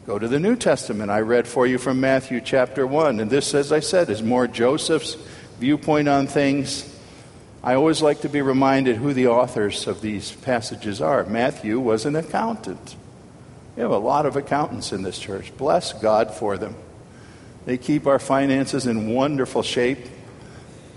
Go 0.07 0.21
to 0.21 0.29
the 0.29 0.39
New 0.39 0.55
Testament. 0.55 1.11
I 1.11 1.21
read 1.21 1.49
for 1.49 1.67
you 1.67 1.79
from 1.79 1.99
Matthew 1.99 2.41
chapter 2.41 2.87
1. 2.87 3.19
And 3.19 3.31
this, 3.31 3.55
as 3.55 3.73
I 3.73 3.81
said, 3.81 4.09
is 4.11 4.23
more 4.23 4.47
Joseph's 4.47 5.17
viewpoint 5.59 6.09
on 6.09 6.27
things 6.27 6.94
I 7.65 7.77
always 7.77 8.03
like 8.03 8.21
to 8.21 8.29
be 8.29 8.43
reminded 8.43 8.97
who 8.97 9.15
the 9.15 9.29
authors 9.29 9.87
of 9.87 10.03
these 10.03 10.33
passages 10.33 11.01
are. 11.01 11.25
Matthew 11.25 11.81
was 11.81 12.05
an 12.05 12.15
accountant. 12.15 12.95
We 13.75 13.81
have 13.81 13.91
a 13.91 13.97
lot 13.97 14.27
of 14.27 14.37
accountants 14.37 14.93
in 14.93 15.03
this 15.03 15.19
church. 15.19 15.51
Bless 15.57 15.95
God 15.95 16.35
for 16.35 16.59
them. 16.59 16.75
They 17.65 17.79
keep 17.79 18.07
our 18.07 18.19
finances 18.19 18.87
in 18.87 19.15
wonderful 19.15 19.63
shape. 19.63 20.07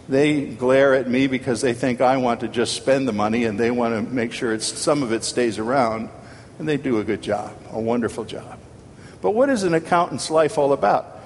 they 0.09 0.45
glare 0.45 0.93
at 0.93 1.09
me 1.09 1.27
because 1.27 1.61
they 1.61 1.73
think 1.73 2.01
I 2.01 2.17
want 2.17 2.41
to 2.41 2.49
just 2.49 2.73
spend 2.73 3.07
the 3.07 3.13
money 3.13 3.45
and 3.45 3.57
they 3.57 3.71
want 3.71 3.95
to 3.95 4.13
make 4.13 4.33
sure 4.33 4.59
some 4.59 5.03
of 5.03 5.13
it 5.13 5.23
stays 5.23 5.59
around. 5.59 6.09
And 6.59 6.67
they 6.67 6.75
do 6.75 6.99
a 6.99 7.03
good 7.05 7.21
job, 7.21 7.55
a 7.71 7.79
wonderful 7.79 8.25
job. 8.25 8.59
But 9.21 9.31
what 9.31 9.49
is 9.49 9.63
an 9.63 9.73
accountant's 9.73 10.29
life 10.29 10.57
all 10.57 10.73
about? 10.73 11.17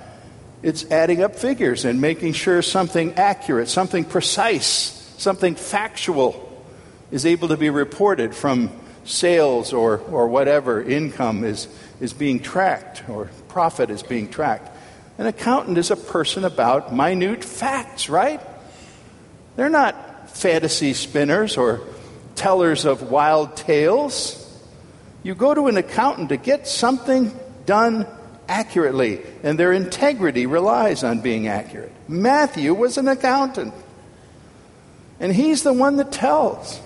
It's 0.62 0.86
adding 0.92 1.24
up 1.24 1.36
figures 1.36 1.84
and 1.84 2.00
making 2.00 2.34
sure 2.34 2.62
something 2.62 3.16
accurate, 3.16 3.70
something 3.70 4.06
precise, 4.06 5.01
something 5.22 5.56
factual 5.56 6.48
is 7.12 7.26
able 7.26 7.50
to 7.50 7.58
be 7.58 7.70
reported 7.70 8.34
from 8.34 8.72
sales 9.04 9.72
or, 9.72 10.00
or 10.00 10.28
whatever 10.28 10.82
income 10.82 11.44
is, 11.44 11.68
is 12.00 12.14
being 12.14 12.40
tracked 12.40 13.08
or 13.08 13.30
profit 13.48 13.90
is 13.90 14.02
being 14.02 14.30
tracked. 14.30 14.70
An 15.18 15.28
accountant 15.28 15.78
is 15.78 15.92
a 15.92 15.96
person 15.96 16.44
about 16.44 16.94
minute 16.94 17.44
facts, 17.44 18.10
right? 18.10 18.42
They're 19.56 19.70
not 19.70 20.32
fantasy 20.32 20.94
spinners 20.94 21.58
or 21.58 21.82
tellers 22.36 22.86
of 22.86 23.12
wild 23.12 23.56
tales. 23.56 24.38
You 25.22 25.36
go 25.36 25.54
to 25.54 25.68
an 25.68 25.78
accountant 25.78 26.30
to 26.30 26.38
get 26.38 26.68
something 26.68 27.38
done 27.68 28.08
accurately, 28.48 29.22
and 29.44 29.60
their 29.60 29.72
integrity 29.72 30.48
relies 30.48 31.04
on 31.04 31.22
being 31.22 31.48
accurate. 31.48 31.92
Matthew 32.08 32.74
was 32.74 32.98
an 32.98 33.08
accountant, 33.08 33.74
and 35.22 35.34
he's 35.34 35.62
the 35.62 35.72
one 35.72 35.98
that 35.98 36.12
tells 36.12 36.82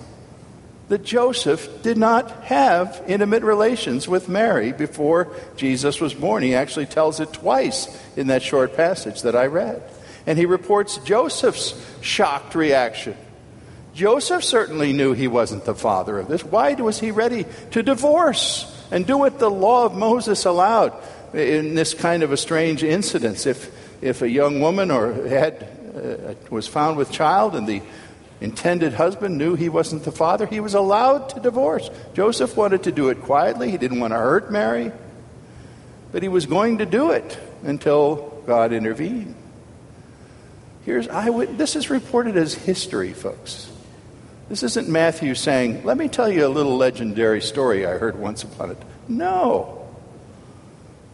that 0.88 1.02
Joseph 1.02 1.82
did 1.82 1.96
not 1.96 2.30
have 2.44 3.02
intimate 3.08 3.42
relations 3.42 4.06
with 4.06 4.28
Mary 4.28 4.72
before 4.72 5.34
Jesus 5.56 6.00
was 6.00 6.14
born. 6.14 6.42
He 6.42 6.54
actually 6.54 6.86
tells 6.86 7.18
it 7.18 7.32
twice 7.32 7.88
in 8.14 8.28
that 8.28 8.42
short 8.42 8.76
passage 8.76 9.22
that 9.22 9.34
I 9.34 9.46
read. 9.46 9.82
And 10.26 10.38
he 10.38 10.46
reports 10.46 10.98
Joseph's 10.98 11.74
shocked 12.02 12.54
reaction. 12.54 13.16
Joseph 13.94 14.44
certainly 14.44 14.92
knew 14.92 15.14
he 15.14 15.28
wasn't 15.28 15.64
the 15.64 15.74
father 15.74 16.18
of 16.18 16.28
this. 16.28 16.44
Why 16.44 16.74
was 16.74 17.00
he 17.00 17.10
ready 17.10 17.46
to 17.70 17.82
divorce 17.82 18.70
and 18.90 19.06
do 19.06 19.16
what 19.16 19.38
the 19.38 19.50
law 19.50 19.86
of 19.86 19.94
Moses 19.94 20.44
allowed 20.44 20.92
in 21.32 21.74
this 21.74 21.94
kind 21.94 22.22
of 22.22 22.32
a 22.32 22.36
strange 22.36 22.84
incident? 22.84 23.46
If, 23.46 23.72
if 24.02 24.20
a 24.20 24.28
young 24.28 24.60
woman 24.60 24.90
or 24.90 25.26
had, 25.26 25.66
uh, 25.96 26.34
was 26.50 26.68
found 26.68 26.98
with 26.98 27.10
child 27.10 27.56
and 27.56 27.66
the 27.66 27.80
intended 28.40 28.94
husband 28.94 29.38
knew 29.38 29.54
he 29.54 29.68
wasn't 29.68 30.04
the 30.04 30.12
father, 30.12 30.46
he 30.46 30.60
was 30.60 30.74
allowed 30.74 31.30
to 31.30 31.40
divorce. 31.40 31.90
Joseph 32.14 32.56
wanted 32.56 32.84
to 32.84 32.92
do 32.92 33.08
it 33.08 33.22
quietly, 33.22 33.70
he 33.70 33.78
didn't 33.78 34.00
want 34.00 34.12
to 34.12 34.18
hurt 34.18 34.50
Mary, 34.50 34.92
but 36.12 36.22
he 36.22 36.28
was 36.28 36.46
going 36.46 36.78
to 36.78 36.86
do 36.86 37.10
it 37.10 37.38
until 37.62 38.42
God 38.46 38.72
intervened. 38.72 39.34
Here's 40.84 41.08
eyewitness. 41.08 41.58
This 41.58 41.76
is 41.76 41.90
reported 41.90 42.36
as 42.36 42.54
history, 42.54 43.12
folks. 43.12 43.70
This 44.48 44.62
isn't 44.62 44.88
Matthew 44.88 45.34
saying, 45.34 45.84
Let 45.84 45.96
me 45.96 46.06
tell 46.08 46.30
you 46.30 46.46
a 46.46 46.48
little 46.48 46.76
legendary 46.76 47.40
story 47.40 47.84
I 47.84 47.98
heard 47.98 48.16
once 48.16 48.44
upon 48.44 48.70
it. 48.70 48.78
No. 49.08 49.88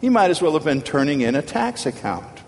He 0.02 0.10
might 0.10 0.30
as 0.30 0.42
well 0.42 0.52
have 0.52 0.64
been 0.64 0.82
turning 0.82 1.22
in 1.22 1.34
a 1.34 1.42
tax 1.42 1.86
account 1.86 2.42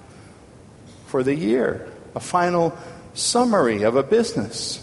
for 1.07 1.23
the 1.23 1.35
year, 1.35 1.91
a 2.15 2.21
final 2.21 2.77
summary 3.15 3.83
of 3.83 3.97
a 3.97 4.03
business 4.03 4.81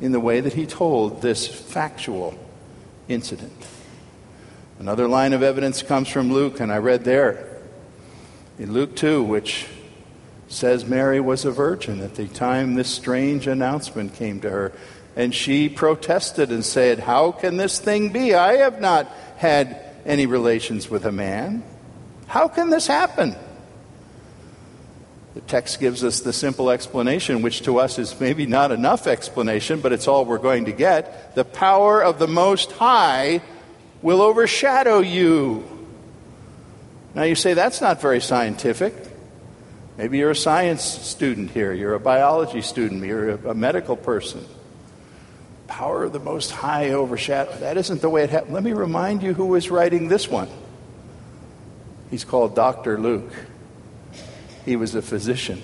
in 0.00 0.12
the 0.12 0.20
way 0.20 0.40
that 0.40 0.54
he 0.54 0.66
told 0.66 1.20
this 1.20 1.46
factual 1.46 2.38
incident. 3.08 3.66
Another 4.78 5.06
line 5.08 5.32
of 5.32 5.42
evidence 5.42 5.82
comes 5.82 6.08
from 6.08 6.32
Luke, 6.32 6.60
and 6.60 6.72
I 6.72 6.78
read 6.78 7.04
there 7.04 7.60
in 8.58 8.72
Luke 8.72 8.96
2, 8.96 9.22
which 9.22 9.66
says 10.48 10.84
Mary 10.84 11.20
was 11.20 11.44
a 11.44 11.50
virgin 11.50 12.00
at 12.00 12.14
the 12.14 12.26
time 12.28 12.74
this 12.74 12.90
strange 12.90 13.46
announcement 13.46 14.14
came 14.14 14.40
to 14.40 14.50
her. 14.50 14.72
And 15.16 15.34
she 15.34 15.68
protested 15.68 16.50
and 16.50 16.64
said, 16.64 16.98
How 16.98 17.32
can 17.32 17.56
this 17.56 17.78
thing 17.78 18.12
be? 18.12 18.34
I 18.34 18.56
have 18.56 18.80
not 18.80 19.06
had 19.36 19.80
any 20.04 20.26
relations 20.26 20.90
with 20.90 21.04
a 21.06 21.12
man. 21.12 21.62
How 22.26 22.48
can 22.48 22.70
this 22.70 22.86
happen? 22.86 23.36
The 25.34 25.40
text 25.40 25.80
gives 25.80 26.04
us 26.04 26.20
the 26.20 26.32
simple 26.32 26.70
explanation, 26.70 27.42
which 27.42 27.62
to 27.62 27.78
us 27.78 27.98
is 27.98 28.18
maybe 28.20 28.46
not 28.46 28.70
enough 28.70 29.08
explanation, 29.08 29.80
but 29.80 29.92
it's 29.92 30.06
all 30.06 30.24
we're 30.24 30.38
going 30.38 30.66
to 30.66 30.72
get. 30.72 31.34
The 31.34 31.44
power 31.44 32.02
of 32.02 32.20
the 32.20 32.28
Most 32.28 32.70
High 32.70 33.42
will 34.00 34.22
overshadow 34.22 35.00
you. 35.00 35.64
Now 37.14 37.24
you 37.24 37.34
say 37.34 37.54
that's 37.54 37.80
not 37.80 38.00
very 38.00 38.20
scientific. 38.20 38.94
Maybe 39.96 40.18
you're 40.18 40.30
a 40.30 40.36
science 40.36 40.82
student 40.82 41.50
here, 41.50 41.72
you're 41.72 41.94
a 41.94 42.00
biology 42.00 42.60
student, 42.60 43.04
you're 43.04 43.30
a, 43.30 43.54
medical 43.54 43.96
person. 43.96 44.44
Power 45.66 46.04
of 46.04 46.12
the 46.12 46.20
Most 46.20 46.50
High 46.50 46.90
overshadow. 46.90 47.56
That 47.58 47.76
isn't 47.76 48.00
the 48.02 48.10
way 48.10 48.24
it 48.24 48.30
happened. 48.30 48.54
Let 48.54 48.62
me 48.62 48.72
remind 48.72 49.22
you 49.22 49.34
who 49.34 49.46
was 49.46 49.70
writing 49.70 50.08
this 50.08 50.28
one. 50.28 50.48
He's 52.10 52.24
called 52.24 52.54
Dr. 52.54 52.98
Luke. 52.98 53.32
He 54.64 54.76
was 54.76 54.94
a 54.94 55.02
physician, 55.02 55.62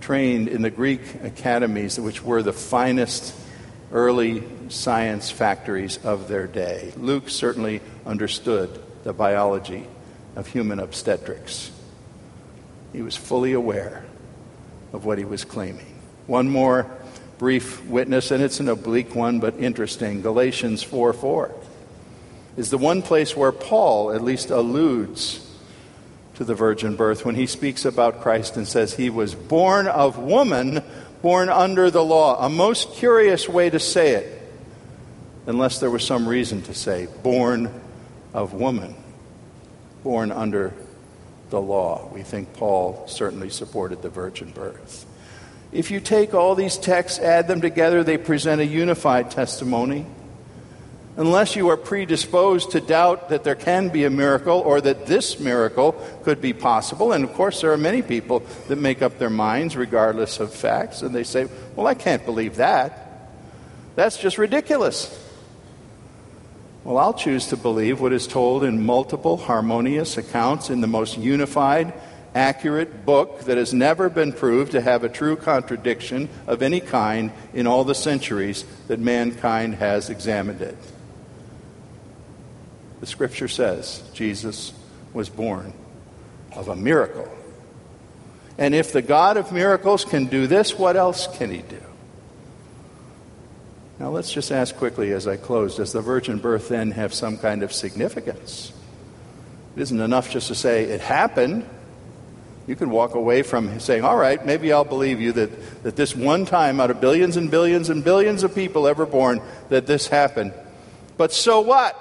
trained 0.00 0.48
in 0.48 0.62
the 0.62 0.70
Greek 0.70 1.00
academies, 1.22 1.98
which 1.98 2.22
were 2.22 2.42
the 2.42 2.52
finest 2.52 3.34
early 3.92 4.42
science 4.68 5.30
factories 5.30 5.98
of 6.04 6.28
their 6.28 6.46
day. 6.46 6.92
Luke 6.96 7.28
certainly 7.28 7.80
understood 8.06 8.82
the 9.04 9.12
biology 9.12 9.86
of 10.36 10.46
human 10.46 10.78
obstetrics. 10.78 11.70
He 12.92 13.02
was 13.02 13.16
fully 13.16 13.52
aware 13.52 14.04
of 14.92 15.04
what 15.04 15.18
he 15.18 15.24
was 15.24 15.44
claiming. 15.44 16.00
One 16.26 16.48
more 16.48 16.90
brief 17.38 17.84
witness, 17.86 18.30
and 18.30 18.42
it's 18.42 18.60
an 18.60 18.68
oblique 18.68 19.14
one, 19.14 19.40
but 19.40 19.58
interesting. 19.58 20.22
Galatians 20.22 20.82
4 20.82 21.12
4 21.12 21.54
is 22.56 22.70
the 22.70 22.78
one 22.78 23.02
place 23.02 23.36
where 23.36 23.52
Paul 23.52 24.12
at 24.12 24.22
least 24.22 24.50
alludes 24.50 25.41
to 26.34 26.44
the 26.44 26.54
virgin 26.54 26.96
birth 26.96 27.24
when 27.24 27.34
he 27.34 27.46
speaks 27.46 27.84
about 27.84 28.22
Christ 28.22 28.56
and 28.56 28.66
says 28.66 28.94
he 28.94 29.10
was 29.10 29.34
born 29.34 29.86
of 29.86 30.18
woman, 30.18 30.82
born 31.20 31.48
under 31.48 31.90
the 31.90 32.04
law. 32.04 32.44
A 32.44 32.48
most 32.48 32.94
curious 32.94 33.48
way 33.48 33.70
to 33.70 33.78
say 33.78 34.14
it, 34.14 34.42
unless 35.46 35.78
there 35.78 35.90
was 35.90 36.04
some 36.04 36.28
reason 36.28 36.62
to 36.62 36.74
say 36.74 37.06
born 37.22 37.72
of 38.32 38.54
woman, 38.54 38.94
born 40.02 40.32
under 40.32 40.72
the 41.50 41.60
law. 41.60 42.08
We 42.12 42.22
think 42.22 42.54
Paul 42.54 43.04
certainly 43.08 43.50
supported 43.50 44.02
the 44.02 44.08
virgin 44.08 44.50
birth. 44.50 45.06
If 45.70 45.90
you 45.90 46.00
take 46.00 46.34
all 46.34 46.54
these 46.54 46.76
texts, 46.76 47.18
add 47.18 47.48
them 47.48 47.60
together, 47.60 48.02
they 48.02 48.18
present 48.18 48.60
a 48.60 48.66
unified 48.66 49.30
testimony. 49.30 50.06
Unless 51.16 51.56
you 51.56 51.68
are 51.68 51.76
predisposed 51.76 52.70
to 52.70 52.80
doubt 52.80 53.28
that 53.28 53.44
there 53.44 53.54
can 53.54 53.90
be 53.90 54.04
a 54.04 54.10
miracle 54.10 54.60
or 54.60 54.80
that 54.80 55.06
this 55.06 55.38
miracle 55.38 55.92
could 56.22 56.40
be 56.40 56.54
possible, 56.54 57.12
and 57.12 57.22
of 57.22 57.34
course, 57.34 57.60
there 57.60 57.72
are 57.72 57.78
many 57.78 58.00
people 58.00 58.42
that 58.68 58.76
make 58.76 59.02
up 59.02 59.18
their 59.18 59.28
minds 59.28 59.76
regardless 59.76 60.40
of 60.40 60.54
facts, 60.54 61.02
and 61.02 61.14
they 61.14 61.24
say, 61.24 61.48
Well, 61.76 61.86
I 61.86 61.94
can't 61.94 62.24
believe 62.24 62.56
that. 62.56 63.30
That's 63.94 64.16
just 64.16 64.38
ridiculous. 64.38 65.18
Well, 66.82 66.96
I'll 66.96 67.14
choose 67.14 67.48
to 67.48 67.58
believe 67.58 68.00
what 68.00 68.14
is 68.14 68.26
told 68.26 68.64
in 68.64 68.84
multiple 68.84 69.36
harmonious 69.36 70.16
accounts 70.16 70.70
in 70.70 70.80
the 70.80 70.86
most 70.86 71.18
unified, 71.18 71.92
accurate 72.34 73.04
book 73.04 73.40
that 73.42 73.58
has 73.58 73.74
never 73.74 74.08
been 74.08 74.32
proved 74.32 74.72
to 74.72 74.80
have 74.80 75.04
a 75.04 75.08
true 75.10 75.36
contradiction 75.36 76.30
of 76.46 76.62
any 76.62 76.80
kind 76.80 77.30
in 77.52 77.66
all 77.66 77.84
the 77.84 77.94
centuries 77.94 78.64
that 78.88 78.98
mankind 78.98 79.74
has 79.74 80.08
examined 80.08 80.62
it. 80.62 80.76
The 83.02 83.08
scripture 83.08 83.48
says 83.48 84.00
Jesus 84.14 84.72
was 85.12 85.28
born 85.28 85.72
of 86.54 86.68
a 86.68 86.76
miracle. 86.76 87.28
And 88.56 88.76
if 88.76 88.92
the 88.92 89.02
God 89.02 89.36
of 89.36 89.50
miracles 89.50 90.04
can 90.04 90.26
do 90.26 90.46
this, 90.46 90.78
what 90.78 90.96
else 90.96 91.26
can 91.36 91.50
he 91.50 91.62
do? 91.62 91.82
Now, 93.98 94.10
let's 94.10 94.32
just 94.32 94.52
ask 94.52 94.76
quickly 94.76 95.10
as 95.10 95.26
I 95.26 95.36
close 95.36 95.78
does 95.78 95.92
the 95.92 96.00
virgin 96.00 96.38
birth 96.38 96.68
then 96.68 96.92
have 96.92 97.12
some 97.12 97.38
kind 97.38 97.64
of 97.64 97.72
significance? 97.72 98.72
It 99.74 99.82
isn't 99.82 100.00
enough 100.00 100.30
just 100.30 100.46
to 100.46 100.54
say 100.54 100.84
it 100.84 101.00
happened. 101.00 101.68
You 102.68 102.76
can 102.76 102.90
walk 102.90 103.16
away 103.16 103.42
from 103.42 103.80
saying, 103.80 104.04
all 104.04 104.16
right, 104.16 104.46
maybe 104.46 104.72
I'll 104.72 104.84
believe 104.84 105.20
you 105.20 105.32
that, 105.32 105.82
that 105.82 105.96
this 105.96 106.14
one 106.14 106.46
time 106.46 106.78
out 106.78 106.92
of 106.92 107.00
billions 107.00 107.36
and 107.36 107.50
billions 107.50 107.90
and 107.90 108.04
billions 108.04 108.44
of 108.44 108.54
people 108.54 108.86
ever 108.86 109.06
born, 109.06 109.42
that 109.70 109.88
this 109.88 110.06
happened. 110.06 110.54
But 111.16 111.32
so 111.32 111.62
what? 111.62 111.98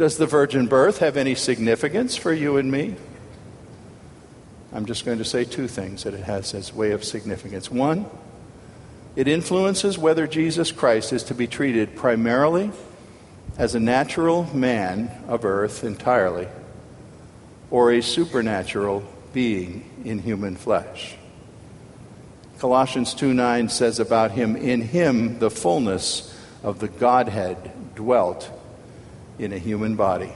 Does 0.00 0.16
the 0.16 0.24
virgin 0.24 0.66
birth 0.66 1.00
have 1.00 1.18
any 1.18 1.34
significance 1.34 2.16
for 2.16 2.32
you 2.32 2.56
and 2.56 2.72
me? 2.72 2.96
I'm 4.72 4.86
just 4.86 5.04
going 5.04 5.18
to 5.18 5.26
say 5.26 5.44
two 5.44 5.68
things 5.68 6.04
that 6.04 6.14
it 6.14 6.22
has 6.22 6.54
as 6.54 6.72
way 6.72 6.92
of 6.92 7.04
significance. 7.04 7.70
One, 7.70 8.06
it 9.14 9.28
influences 9.28 9.98
whether 9.98 10.26
Jesus 10.26 10.72
Christ 10.72 11.12
is 11.12 11.24
to 11.24 11.34
be 11.34 11.46
treated 11.46 11.96
primarily 11.96 12.70
as 13.58 13.74
a 13.74 13.78
natural 13.78 14.44
man 14.56 15.10
of 15.28 15.44
earth 15.44 15.84
entirely 15.84 16.48
or 17.70 17.92
a 17.92 18.00
supernatural 18.00 19.04
being 19.34 19.84
in 20.06 20.20
human 20.20 20.56
flesh. 20.56 21.14
Colossians 22.58 23.12
2 23.12 23.34
9 23.34 23.68
says 23.68 24.00
about 24.00 24.30
him, 24.30 24.56
In 24.56 24.80
him 24.80 25.40
the 25.40 25.50
fullness 25.50 26.34
of 26.62 26.78
the 26.78 26.88
Godhead 26.88 27.70
dwelt 27.94 28.50
in 29.40 29.54
a 29.54 29.58
human 29.58 29.96
body. 29.96 30.30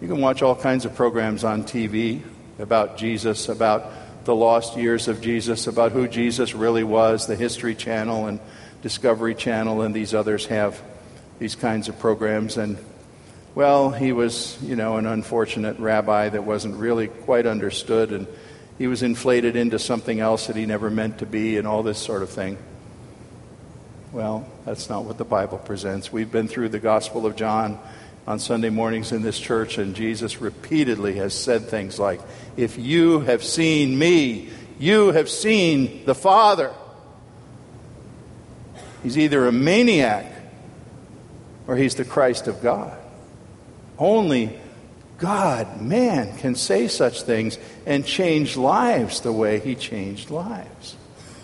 You 0.00 0.08
can 0.08 0.20
watch 0.20 0.42
all 0.42 0.56
kinds 0.56 0.84
of 0.84 0.96
programs 0.96 1.44
on 1.44 1.62
TV 1.62 2.20
about 2.58 2.96
Jesus, 2.96 3.48
about 3.48 4.24
the 4.24 4.34
lost 4.34 4.76
years 4.76 5.06
of 5.06 5.20
Jesus, 5.20 5.68
about 5.68 5.92
who 5.92 6.08
Jesus 6.08 6.54
really 6.54 6.82
was. 6.82 7.28
The 7.28 7.36
History 7.36 7.76
Channel 7.76 8.26
and 8.26 8.40
Discovery 8.82 9.36
Channel 9.36 9.82
and 9.82 9.94
these 9.94 10.12
others 10.12 10.46
have 10.46 10.82
these 11.38 11.54
kinds 11.54 11.88
of 11.88 12.00
programs. 12.00 12.56
And, 12.56 12.78
well, 13.54 13.90
he 13.90 14.10
was, 14.10 14.60
you 14.60 14.74
know, 14.74 14.96
an 14.96 15.06
unfortunate 15.06 15.78
rabbi 15.78 16.30
that 16.30 16.42
wasn't 16.42 16.74
really 16.74 17.06
quite 17.06 17.46
understood, 17.46 18.10
and 18.10 18.26
he 18.76 18.88
was 18.88 19.04
inflated 19.04 19.54
into 19.54 19.78
something 19.78 20.18
else 20.18 20.48
that 20.48 20.56
he 20.56 20.66
never 20.66 20.90
meant 20.90 21.18
to 21.18 21.26
be, 21.26 21.58
and 21.58 21.68
all 21.68 21.84
this 21.84 21.98
sort 21.98 22.22
of 22.22 22.30
thing. 22.30 22.58
Well, 24.12 24.46
that's 24.66 24.90
not 24.90 25.06
what 25.06 25.16
the 25.16 25.24
Bible 25.24 25.56
presents. 25.56 26.12
We've 26.12 26.30
been 26.30 26.46
through 26.46 26.68
the 26.68 26.78
Gospel 26.78 27.24
of 27.24 27.34
John 27.34 27.78
on 28.26 28.38
Sunday 28.38 28.68
mornings 28.68 29.10
in 29.10 29.22
this 29.22 29.40
church, 29.40 29.78
and 29.78 29.96
Jesus 29.96 30.38
repeatedly 30.38 31.14
has 31.14 31.32
said 31.32 31.62
things 31.62 31.98
like, 31.98 32.20
If 32.54 32.78
you 32.78 33.20
have 33.20 33.42
seen 33.42 33.98
me, 33.98 34.50
you 34.78 35.12
have 35.12 35.30
seen 35.30 36.04
the 36.04 36.14
Father. 36.14 36.74
He's 39.02 39.16
either 39.16 39.46
a 39.48 39.52
maniac 39.52 40.30
or 41.66 41.74
he's 41.76 41.94
the 41.94 42.04
Christ 42.04 42.48
of 42.48 42.62
God. 42.62 42.94
Only 43.98 44.60
God, 45.16 45.80
man, 45.80 46.36
can 46.36 46.54
say 46.54 46.86
such 46.86 47.22
things 47.22 47.56
and 47.86 48.04
change 48.04 48.58
lives 48.58 49.22
the 49.22 49.32
way 49.32 49.58
he 49.58 49.74
changed 49.74 50.30
lives. 50.30 50.96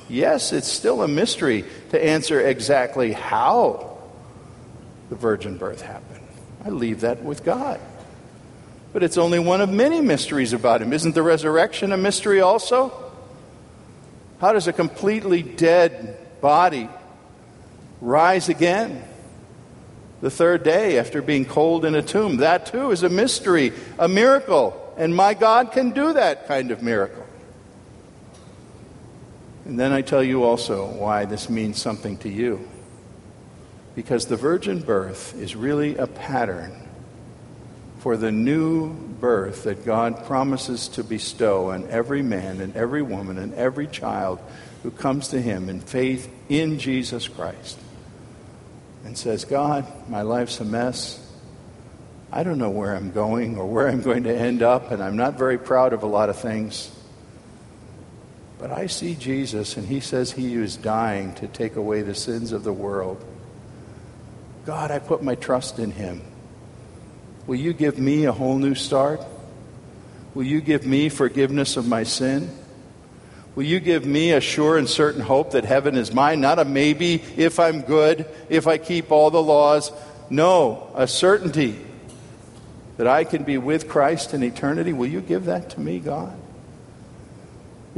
Yes, 0.08 0.52
it's 0.52 0.68
still 0.68 1.02
a 1.02 1.08
mystery 1.08 1.64
to 1.90 2.02
answer 2.02 2.40
exactly 2.40 3.12
how 3.12 3.98
the 5.10 5.16
virgin 5.16 5.58
birth 5.58 5.82
happened. 5.82 6.24
I 6.64 6.70
leave 6.70 7.02
that 7.02 7.22
with 7.22 7.44
God. 7.44 7.80
But 8.92 9.02
it's 9.02 9.18
only 9.18 9.38
one 9.38 9.60
of 9.60 9.68
many 9.68 10.00
mysteries 10.00 10.52
about 10.52 10.80
him. 10.82 10.92
Isn't 10.92 11.14
the 11.14 11.22
resurrection 11.22 11.92
a 11.92 11.96
mystery 11.96 12.40
also? 12.40 12.92
How 14.40 14.52
does 14.52 14.66
a 14.66 14.72
completely 14.72 15.42
dead 15.42 16.16
body 16.40 16.88
rise 18.00 18.48
again 18.48 19.02
the 20.20 20.30
third 20.30 20.62
day 20.62 20.98
after 20.98 21.20
being 21.20 21.44
cold 21.44 21.84
in 21.84 21.94
a 21.94 22.02
tomb? 22.02 22.38
That 22.38 22.66
too 22.66 22.90
is 22.90 23.02
a 23.02 23.08
mystery, 23.08 23.72
a 23.98 24.08
miracle. 24.08 24.94
And 24.96 25.14
my 25.14 25.34
God 25.34 25.72
can 25.72 25.90
do 25.90 26.14
that 26.14 26.48
kind 26.48 26.70
of 26.70 26.82
miracle. 26.82 27.17
And 29.68 29.78
then 29.78 29.92
I 29.92 30.00
tell 30.00 30.24
you 30.24 30.44
also 30.44 30.86
why 30.86 31.26
this 31.26 31.50
means 31.50 31.80
something 31.80 32.16
to 32.18 32.28
you 32.30 32.66
because 33.94 34.26
the 34.26 34.36
virgin 34.36 34.80
birth 34.80 35.36
is 35.38 35.54
really 35.54 35.96
a 35.96 36.06
pattern 36.06 36.88
for 37.98 38.16
the 38.16 38.32
new 38.32 38.94
birth 38.94 39.64
that 39.64 39.84
God 39.84 40.24
promises 40.24 40.88
to 40.88 41.04
bestow 41.04 41.70
on 41.72 41.86
every 41.90 42.22
man 42.22 42.62
and 42.62 42.74
every 42.76 43.02
woman 43.02 43.36
and 43.36 43.52
every 43.52 43.86
child 43.86 44.38
who 44.82 44.90
comes 44.90 45.28
to 45.28 45.42
Him 45.42 45.68
in 45.68 45.80
faith 45.80 46.32
in 46.48 46.78
Jesus 46.78 47.28
Christ 47.28 47.78
and 49.04 49.18
says, 49.18 49.44
God, 49.44 49.86
my 50.08 50.22
life's 50.22 50.60
a 50.60 50.64
mess. 50.64 51.20
I 52.32 52.42
don't 52.42 52.58
know 52.58 52.70
where 52.70 52.94
I'm 52.94 53.10
going 53.10 53.58
or 53.58 53.66
where 53.66 53.88
I'm 53.88 54.00
going 54.00 54.22
to 54.24 54.34
end 54.34 54.62
up, 54.62 54.92
and 54.92 55.02
I'm 55.02 55.16
not 55.16 55.36
very 55.36 55.58
proud 55.58 55.92
of 55.92 56.04
a 56.04 56.06
lot 56.06 56.30
of 56.30 56.38
things. 56.38 56.90
But 58.58 58.72
I 58.72 58.86
see 58.86 59.14
Jesus, 59.14 59.76
and 59.76 59.86
He 59.86 60.00
says 60.00 60.32
He 60.32 60.54
is 60.54 60.76
dying 60.76 61.34
to 61.36 61.46
take 61.46 61.76
away 61.76 62.02
the 62.02 62.14
sins 62.14 62.52
of 62.52 62.64
the 62.64 62.72
world. 62.72 63.24
God, 64.68 64.90
I 64.90 64.98
put 64.98 65.22
my 65.22 65.34
trust 65.34 65.78
in 65.78 65.92
him. 65.92 66.20
Will 67.46 67.56
you 67.56 67.72
give 67.72 67.98
me 67.98 68.26
a 68.26 68.32
whole 68.32 68.58
new 68.58 68.74
start? 68.74 69.24
Will 70.34 70.44
you 70.44 70.60
give 70.60 70.84
me 70.84 71.08
forgiveness 71.08 71.78
of 71.78 71.88
my 71.88 72.02
sin? 72.02 72.50
Will 73.54 73.64
you 73.64 73.80
give 73.80 74.04
me 74.04 74.32
a 74.32 74.42
sure 74.42 74.76
and 74.76 74.86
certain 74.86 75.22
hope 75.22 75.52
that 75.52 75.64
heaven 75.64 75.96
is 75.96 76.12
mine? 76.12 76.42
Not 76.42 76.58
a 76.58 76.66
maybe 76.66 77.22
if 77.38 77.58
I'm 77.58 77.80
good, 77.80 78.26
if 78.50 78.66
I 78.66 78.76
keep 78.76 79.10
all 79.10 79.30
the 79.30 79.42
laws. 79.42 79.90
No, 80.28 80.92
a 80.94 81.08
certainty 81.08 81.78
that 82.98 83.06
I 83.06 83.24
can 83.24 83.44
be 83.44 83.56
with 83.56 83.88
Christ 83.88 84.34
in 84.34 84.42
eternity. 84.42 84.92
Will 84.92 85.08
you 85.08 85.22
give 85.22 85.46
that 85.46 85.70
to 85.70 85.80
me, 85.80 85.98
God? 85.98 86.38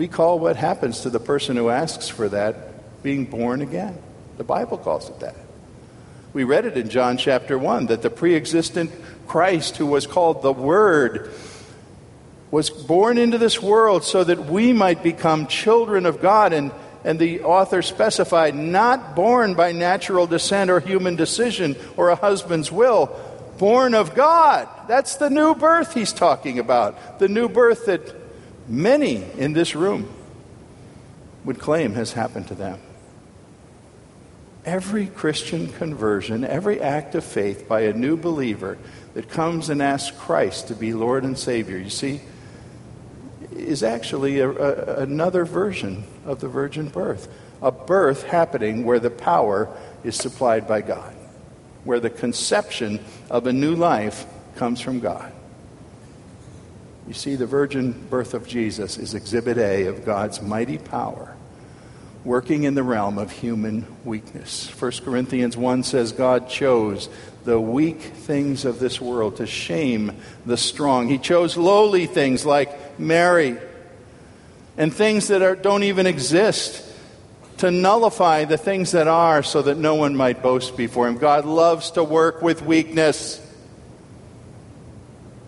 We 0.00 0.08
call 0.08 0.38
what 0.38 0.56
happens 0.56 1.00
to 1.00 1.10
the 1.10 1.20
person 1.20 1.58
who 1.58 1.68
asks 1.68 2.08
for 2.08 2.26
that 2.30 3.02
being 3.02 3.26
born 3.26 3.60
again. 3.60 3.98
The 4.38 4.44
Bible 4.44 4.78
calls 4.78 5.10
it 5.10 5.20
that. 5.20 5.36
We 6.32 6.42
read 6.42 6.64
it 6.64 6.78
in 6.78 6.88
John 6.88 7.18
chapter 7.18 7.58
1 7.58 7.88
that 7.88 8.00
the 8.00 8.08
pre 8.08 8.34
existent 8.34 8.92
Christ, 9.26 9.76
who 9.76 9.84
was 9.84 10.06
called 10.06 10.40
the 10.40 10.54
Word, 10.54 11.30
was 12.50 12.70
born 12.70 13.18
into 13.18 13.36
this 13.36 13.60
world 13.60 14.02
so 14.02 14.24
that 14.24 14.46
we 14.46 14.72
might 14.72 15.02
become 15.02 15.46
children 15.46 16.06
of 16.06 16.22
God. 16.22 16.54
And, 16.54 16.72
and 17.04 17.18
the 17.18 17.42
author 17.42 17.82
specified, 17.82 18.54
not 18.54 19.14
born 19.14 19.52
by 19.52 19.72
natural 19.72 20.26
descent 20.26 20.70
or 20.70 20.80
human 20.80 21.14
decision 21.14 21.76
or 21.98 22.08
a 22.08 22.16
husband's 22.16 22.72
will, 22.72 23.14
born 23.58 23.92
of 23.92 24.14
God. 24.14 24.66
That's 24.88 25.16
the 25.16 25.28
new 25.28 25.54
birth 25.54 25.92
he's 25.92 26.14
talking 26.14 26.58
about. 26.58 27.18
The 27.18 27.28
new 27.28 27.50
birth 27.50 27.84
that 27.84 28.19
many 28.70 29.24
in 29.36 29.52
this 29.52 29.74
room 29.74 30.08
would 31.44 31.58
claim 31.58 31.94
has 31.94 32.12
happened 32.12 32.46
to 32.48 32.54
them. 32.54 32.78
Every 34.64 35.06
Christian 35.06 35.68
conversion, 35.68 36.44
every 36.44 36.80
act 36.80 37.14
of 37.14 37.24
faith 37.24 37.66
by 37.66 37.82
a 37.82 37.92
new 37.92 38.16
believer 38.16 38.78
that 39.14 39.28
comes 39.28 39.70
and 39.70 39.82
asks 39.82 40.16
Christ 40.16 40.68
to 40.68 40.74
be 40.74 40.92
Lord 40.92 41.24
and 41.24 41.36
Savior, 41.36 41.78
you 41.78 41.90
see, 41.90 42.20
is 43.52 43.82
actually 43.82 44.38
a, 44.38 44.50
a, 44.50 45.02
another 45.02 45.44
version 45.44 46.04
of 46.24 46.40
the 46.40 46.48
virgin 46.48 46.88
birth. 46.88 47.28
A 47.62 47.72
birth 47.72 48.22
happening 48.22 48.84
where 48.84 49.00
the 49.00 49.10
power 49.10 49.74
is 50.04 50.14
supplied 50.14 50.68
by 50.68 50.82
God, 50.82 51.14
where 51.84 52.00
the 52.00 52.10
conception 52.10 53.00
of 53.30 53.46
a 53.46 53.52
new 53.52 53.74
life 53.74 54.26
comes 54.56 54.80
from 54.80 55.00
God. 55.00 55.32
You 57.10 57.14
see, 57.14 57.34
the 57.34 57.44
virgin 57.44 58.06
birth 58.08 58.34
of 58.34 58.46
Jesus 58.46 58.96
is 58.96 59.14
exhibit 59.14 59.58
A 59.58 59.86
of 59.86 60.04
God's 60.04 60.40
mighty 60.40 60.78
power 60.78 61.34
working 62.22 62.62
in 62.62 62.74
the 62.74 62.84
realm 62.84 63.18
of 63.18 63.32
human 63.32 63.84
weakness. 64.04 64.70
1 64.80 64.92
Corinthians 65.04 65.56
1 65.56 65.82
says 65.82 66.12
God 66.12 66.48
chose 66.48 67.08
the 67.42 67.60
weak 67.60 68.00
things 68.00 68.64
of 68.64 68.78
this 68.78 69.00
world 69.00 69.38
to 69.38 69.46
shame 69.48 70.18
the 70.46 70.56
strong. 70.56 71.08
He 71.08 71.18
chose 71.18 71.56
lowly 71.56 72.06
things 72.06 72.46
like 72.46 73.00
Mary 73.00 73.58
and 74.76 74.94
things 74.94 75.26
that 75.28 75.42
are, 75.42 75.56
don't 75.56 75.82
even 75.82 76.06
exist 76.06 76.80
to 77.56 77.72
nullify 77.72 78.44
the 78.44 78.56
things 78.56 78.92
that 78.92 79.08
are 79.08 79.42
so 79.42 79.62
that 79.62 79.78
no 79.78 79.96
one 79.96 80.14
might 80.14 80.44
boast 80.44 80.76
before 80.76 81.08
him. 81.08 81.18
God 81.18 81.44
loves 81.44 81.90
to 81.90 82.04
work 82.04 82.40
with 82.40 82.62
weakness. 82.62 83.44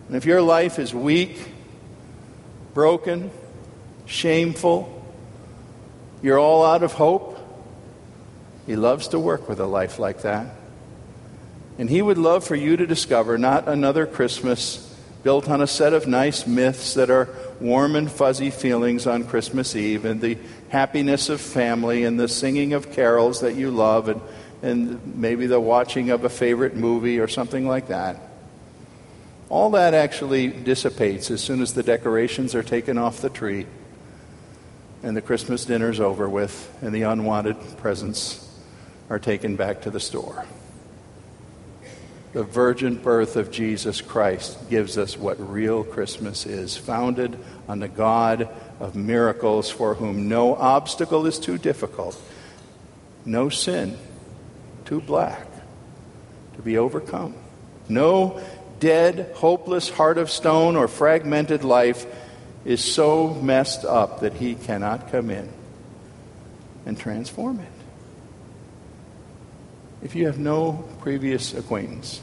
And 0.09 0.17
if 0.17 0.25
your 0.25 0.41
life 0.41 0.77
is 0.77 0.93
weak, 0.93 1.51
broken, 2.73 3.31
shameful, 4.05 4.89
you're 6.21 6.39
all 6.39 6.65
out 6.65 6.83
of 6.83 6.93
hope. 6.93 7.37
He 8.65 8.75
loves 8.75 9.09
to 9.09 9.19
work 9.19 9.49
with 9.49 9.59
a 9.59 9.65
life 9.65 9.99
like 9.99 10.21
that. 10.21 10.47
And 11.77 11.89
He 11.89 12.01
would 12.01 12.17
love 12.17 12.45
for 12.45 12.55
you 12.55 12.77
to 12.77 12.87
discover 12.87 13.37
not 13.37 13.67
another 13.67 14.05
Christmas 14.05 14.89
built 15.23 15.49
on 15.49 15.61
a 15.61 15.67
set 15.67 15.93
of 15.93 16.05
nice 16.05 16.45
myths 16.45 16.93
that 16.95 17.09
are 17.09 17.29
warm 17.59 17.95
and 17.95 18.11
fuzzy 18.11 18.49
feelings 18.49 19.07
on 19.07 19.23
Christmas 19.23 19.75
Eve 19.75 20.05
and 20.05 20.19
the 20.19 20.37
happiness 20.69 21.29
of 21.29 21.39
family 21.39 22.03
and 22.03 22.19
the 22.19 22.27
singing 22.27 22.73
of 22.73 22.91
carols 22.91 23.39
that 23.39 23.55
you 23.55 23.71
love 23.71 24.09
and, 24.09 24.21
and 24.61 25.15
maybe 25.15 25.47
the 25.47 25.59
watching 25.59 26.09
of 26.09 26.25
a 26.25 26.29
favorite 26.29 26.75
movie 26.75 27.19
or 27.19 27.27
something 27.27 27.65
like 27.65 27.87
that. 27.87 28.32
All 29.53 29.69
that 29.69 29.93
actually 29.93 30.47
dissipates 30.47 31.29
as 31.29 31.39
soon 31.39 31.61
as 31.61 31.75
the 31.75 31.83
decorations 31.83 32.55
are 32.55 32.63
taken 32.63 32.97
off 32.97 33.21
the 33.21 33.29
tree 33.29 33.67
and 35.03 35.15
the 35.15 35.21
Christmas 35.21 35.63
dinner's 35.63 35.99
over 35.99 36.27
with, 36.27 36.75
and 36.81 36.91
the 36.91 37.03
unwanted 37.03 37.57
presents 37.77 38.49
are 39.11 39.19
taken 39.19 39.55
back 39.55 39.83
to 39.83 39.91
the 39.91 39.99
store. 39.99 40.47
The 42.31 42.41
virgin 42.41 42.95
birth 42.95 43.35
of 43.35 43.51
Jesus 43.51 44.01
Christ 44.01 44.57
gives 44.71 44.97
us 44.97 45.15
what 45.15 45.39
real 45.39 45.83
Christmas 45.83 46.47
is, 46.47 46.75
founded 46.75 47.37
on 47.67 47.77
the 47.77 47.87
God 47.87 48.49
of 48.79 48.95
miracles 48.95 49.69
for 49.69 49.93
whom 49.93 50.27
no 50.27 50.55
obstacle 50.55 51.27
is 51.27 51.37
too 51.37 51.59
difficult, 51.59 52.19
no 53.23 53.49
sin 53.49 53.99
too 54.85 54.99
black 54.99 55.45
to 56.55 56.63
be 56.63 56.79
overcome, 56.79 57.35
no 57.87 58.41
dead, 58.83 59.31
hopeless 59.35 59.89
heart 59.89 60.17
of 60.17 60.29
stone 60.29 60.75
or 60.75 60.89
fragmented 60.89 61.63
life 61.63 62.05
is 62.65 62.83
so 62.83 63.33
messed 63.33 63.85
up 63.85 64.19
that 64.19 64.33
he 64.33 64.55
cannot 64.55 65.09
come 65.09 65.29
in. 65.29 65.49
and 66.85 66.99
transform 66.99 67.61
it. 67.61 67.71
If 70.01 70.15
you 70.15 70.25
have 70.25 70.37
no 70.37 70.83
previous 70.99 71.53
acquaintance 71.53 72.19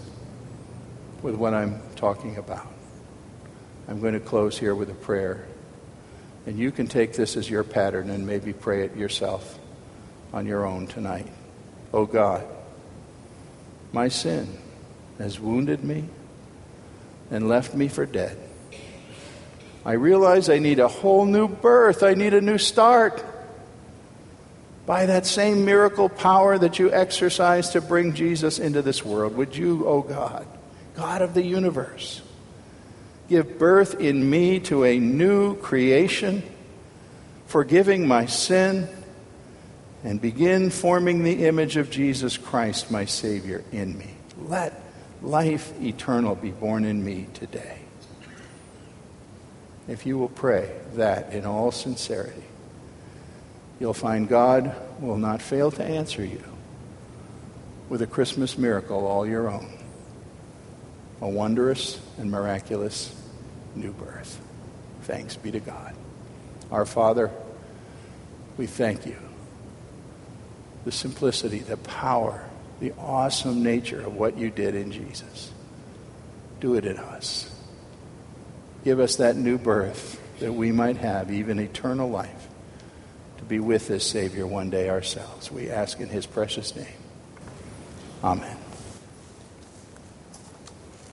with 1.23 1.35
what 1.35 1.55
I'm 1.55 1.81
talking 1.97 2.37
about, 2.37 2.67
I'm 3.89 4.03
going 4.03 4.13
to 4.13 4.21
close 4.21 4.59
here 4.59 4.75
with 4.75 4.91
a 4.91 4.95
prayer. 4.95 5.47
And 6.45 6.59
you 6.59 6.71
can 6.71 6.89
take 6.89 7.15
this 7.15 7.39
as 7.39 7.49
your 7.49 7.65
pattern 7.65 8.11
and 8.11 8.27
maybe 8.27 8.53
pray 8.53 8.85
it 8.85 8.95
yourself 8.95 9.59
on 10.35 10.45
your 10.45 10.67
own 10.67 10.87
tonight. 10.87 11.33
Oh 11.95 12.05
God, 12.05 12.47
my 13.93 14.09
sin 14.09 14.59
has 15.17 15.41
wounded 15.41 15.83
me 15.83 16.05
and 17.31 17.49
left 17.49 17.75
me 17.75 17.89
for 17.89 18.07
dead. 18.07 18.37
I 19.85 19.93
realize 19.93 20.49
I 20.49 20.59
need 20.59 20.79
a 20.79 20.89
whole 20.89 21.25
new 21.25 21.49
birth. 21.49 22.03
I 22.03 22.15
need 22.15 22.35
a 22.35 22.41
new 22.41 22.59
start. 22.59 23.25
By 24.87 25.07
that 25.07 25.27
same 25.27 25.65
miracle 25.65 26.09
power 26.09 26.59
that 26.59 26.79
you 26.79 26.93
exercise 26.93 27.71
to 27.71 27.81
bring 27.81 28.15
Jesus 28.15 28.59
into 28.59 28.83
this 28.83 29.05
world, 29.05 29.37
would 29.37 29.57
you, 29.57 29.87
O 29.87 29.89
oh 29.89 30.03
God, 30.03 30.47
God 30.97 31.23
of 31.23 31.33
the 31.35 31.43
universe, 31.43 32.21
give 33.29 33.59
birth 33.59 34.01
in 34.01 34.29
me 34.29 34.61
to 34.61 34.85
a 34.85 34.99
new 34.99 35.57
creation, 35.57 36.43
forgiving 37.47 38.07
my 38.09 38.27
sin, 38.27 38.89
and 40.03 40.21
begin 40.21 40.71
forming 40.71 41.23
the 41.23 41.47
image 41.47 41.77
of 41.77 41.91
Jesus 41.91 42.37
Christ, 42.37 42.91
my 42.91 43.05
Savior, 43.05 43.63
in 43.71 43.97
me. 43.97 44.11
Let 44.47 44.90
life 45.23 45.73
eternal 45.81 46.35
be 46.35 46.51
born 46.51 46.85
in 46.85 47.05
me 47.05 47.29
today. 47.35 47.79
If 49.89 50.07
you 50.07 50.19
will 50.19 50.29
pray 50.29 50.71
that 50.95 51.33
in 51.33 51.45
all 51.45 51.73
sincerity, 51.73 52.45
you'll 53.79 53.95
find 53.95 54.29
God 54.29 54.75
will 55.01 55.19
not 55.19 55.43
fail 55.43 55.71
to 55.73 55.85
answer 55.85 56.25
you 56.25 56.43
with 57.89 58.03
a 58.03 58.07
Christmas 58.07 58.57
miracle 58.57 59.07
all 59.07 59.27
your 59.27 59.51
own 59.51 59.81
a 61.21 61.29
wondrous 61.29 62.01
and 62.19 62.31
miraculous 62.31 63.15
new 63.75 63.93
birth. 63.93 64.41
Thanks 65.03 65.37
be 65.37 65.51
to 65.51 65.61
God. 65.61 65.95
Our 66.71 66.87
Father, 66.87 67.31
we 68.57 68.67
thank 68.67 69.07
you. 69.07 69.17
The 70.85 70.93
simplicity, 70.93 71.59
the 71.59 71.77
power, 71.77 72.49
the 72.81 72.93
awesome 72.99 73.63
nature 73.63 74.01
of 74.01 74.15
what 74.15 74.37
you 74.37 74.51
did 74.51 74.75
in 74.75 74.91
Jesus. 74.91 75.53
Do 76.61 76.75
it 76.75 76.85
in 76.85 76.97
us. 76.97 77.51
Give 78.85 78.99
us 78.99 79.17
that 79.17 79.37
new 79.37 79.59
birth 79.59 80.21
that 80.41 80.53
we 80.53 80.73
might 80.73 80.97
have 80.97 81.31
even 81.31 81.59
eternal 81.59 82.09
life 82.09 82.49
to 83.39 83.45
be 83.45 83.61
with 83.61 83.89
this 83.89 84.07
Savior 84.07 84.47
one 84.47 84.71
day 84.71 84.89
ourselves. 84.89 85.53
We 85.53 85.71
ask 85.71 86.01
in 86.01 86.09
his 86.09 86.27
precious 86.27 86.75
name. 86.75 86.87
Amen. 88.25 88.60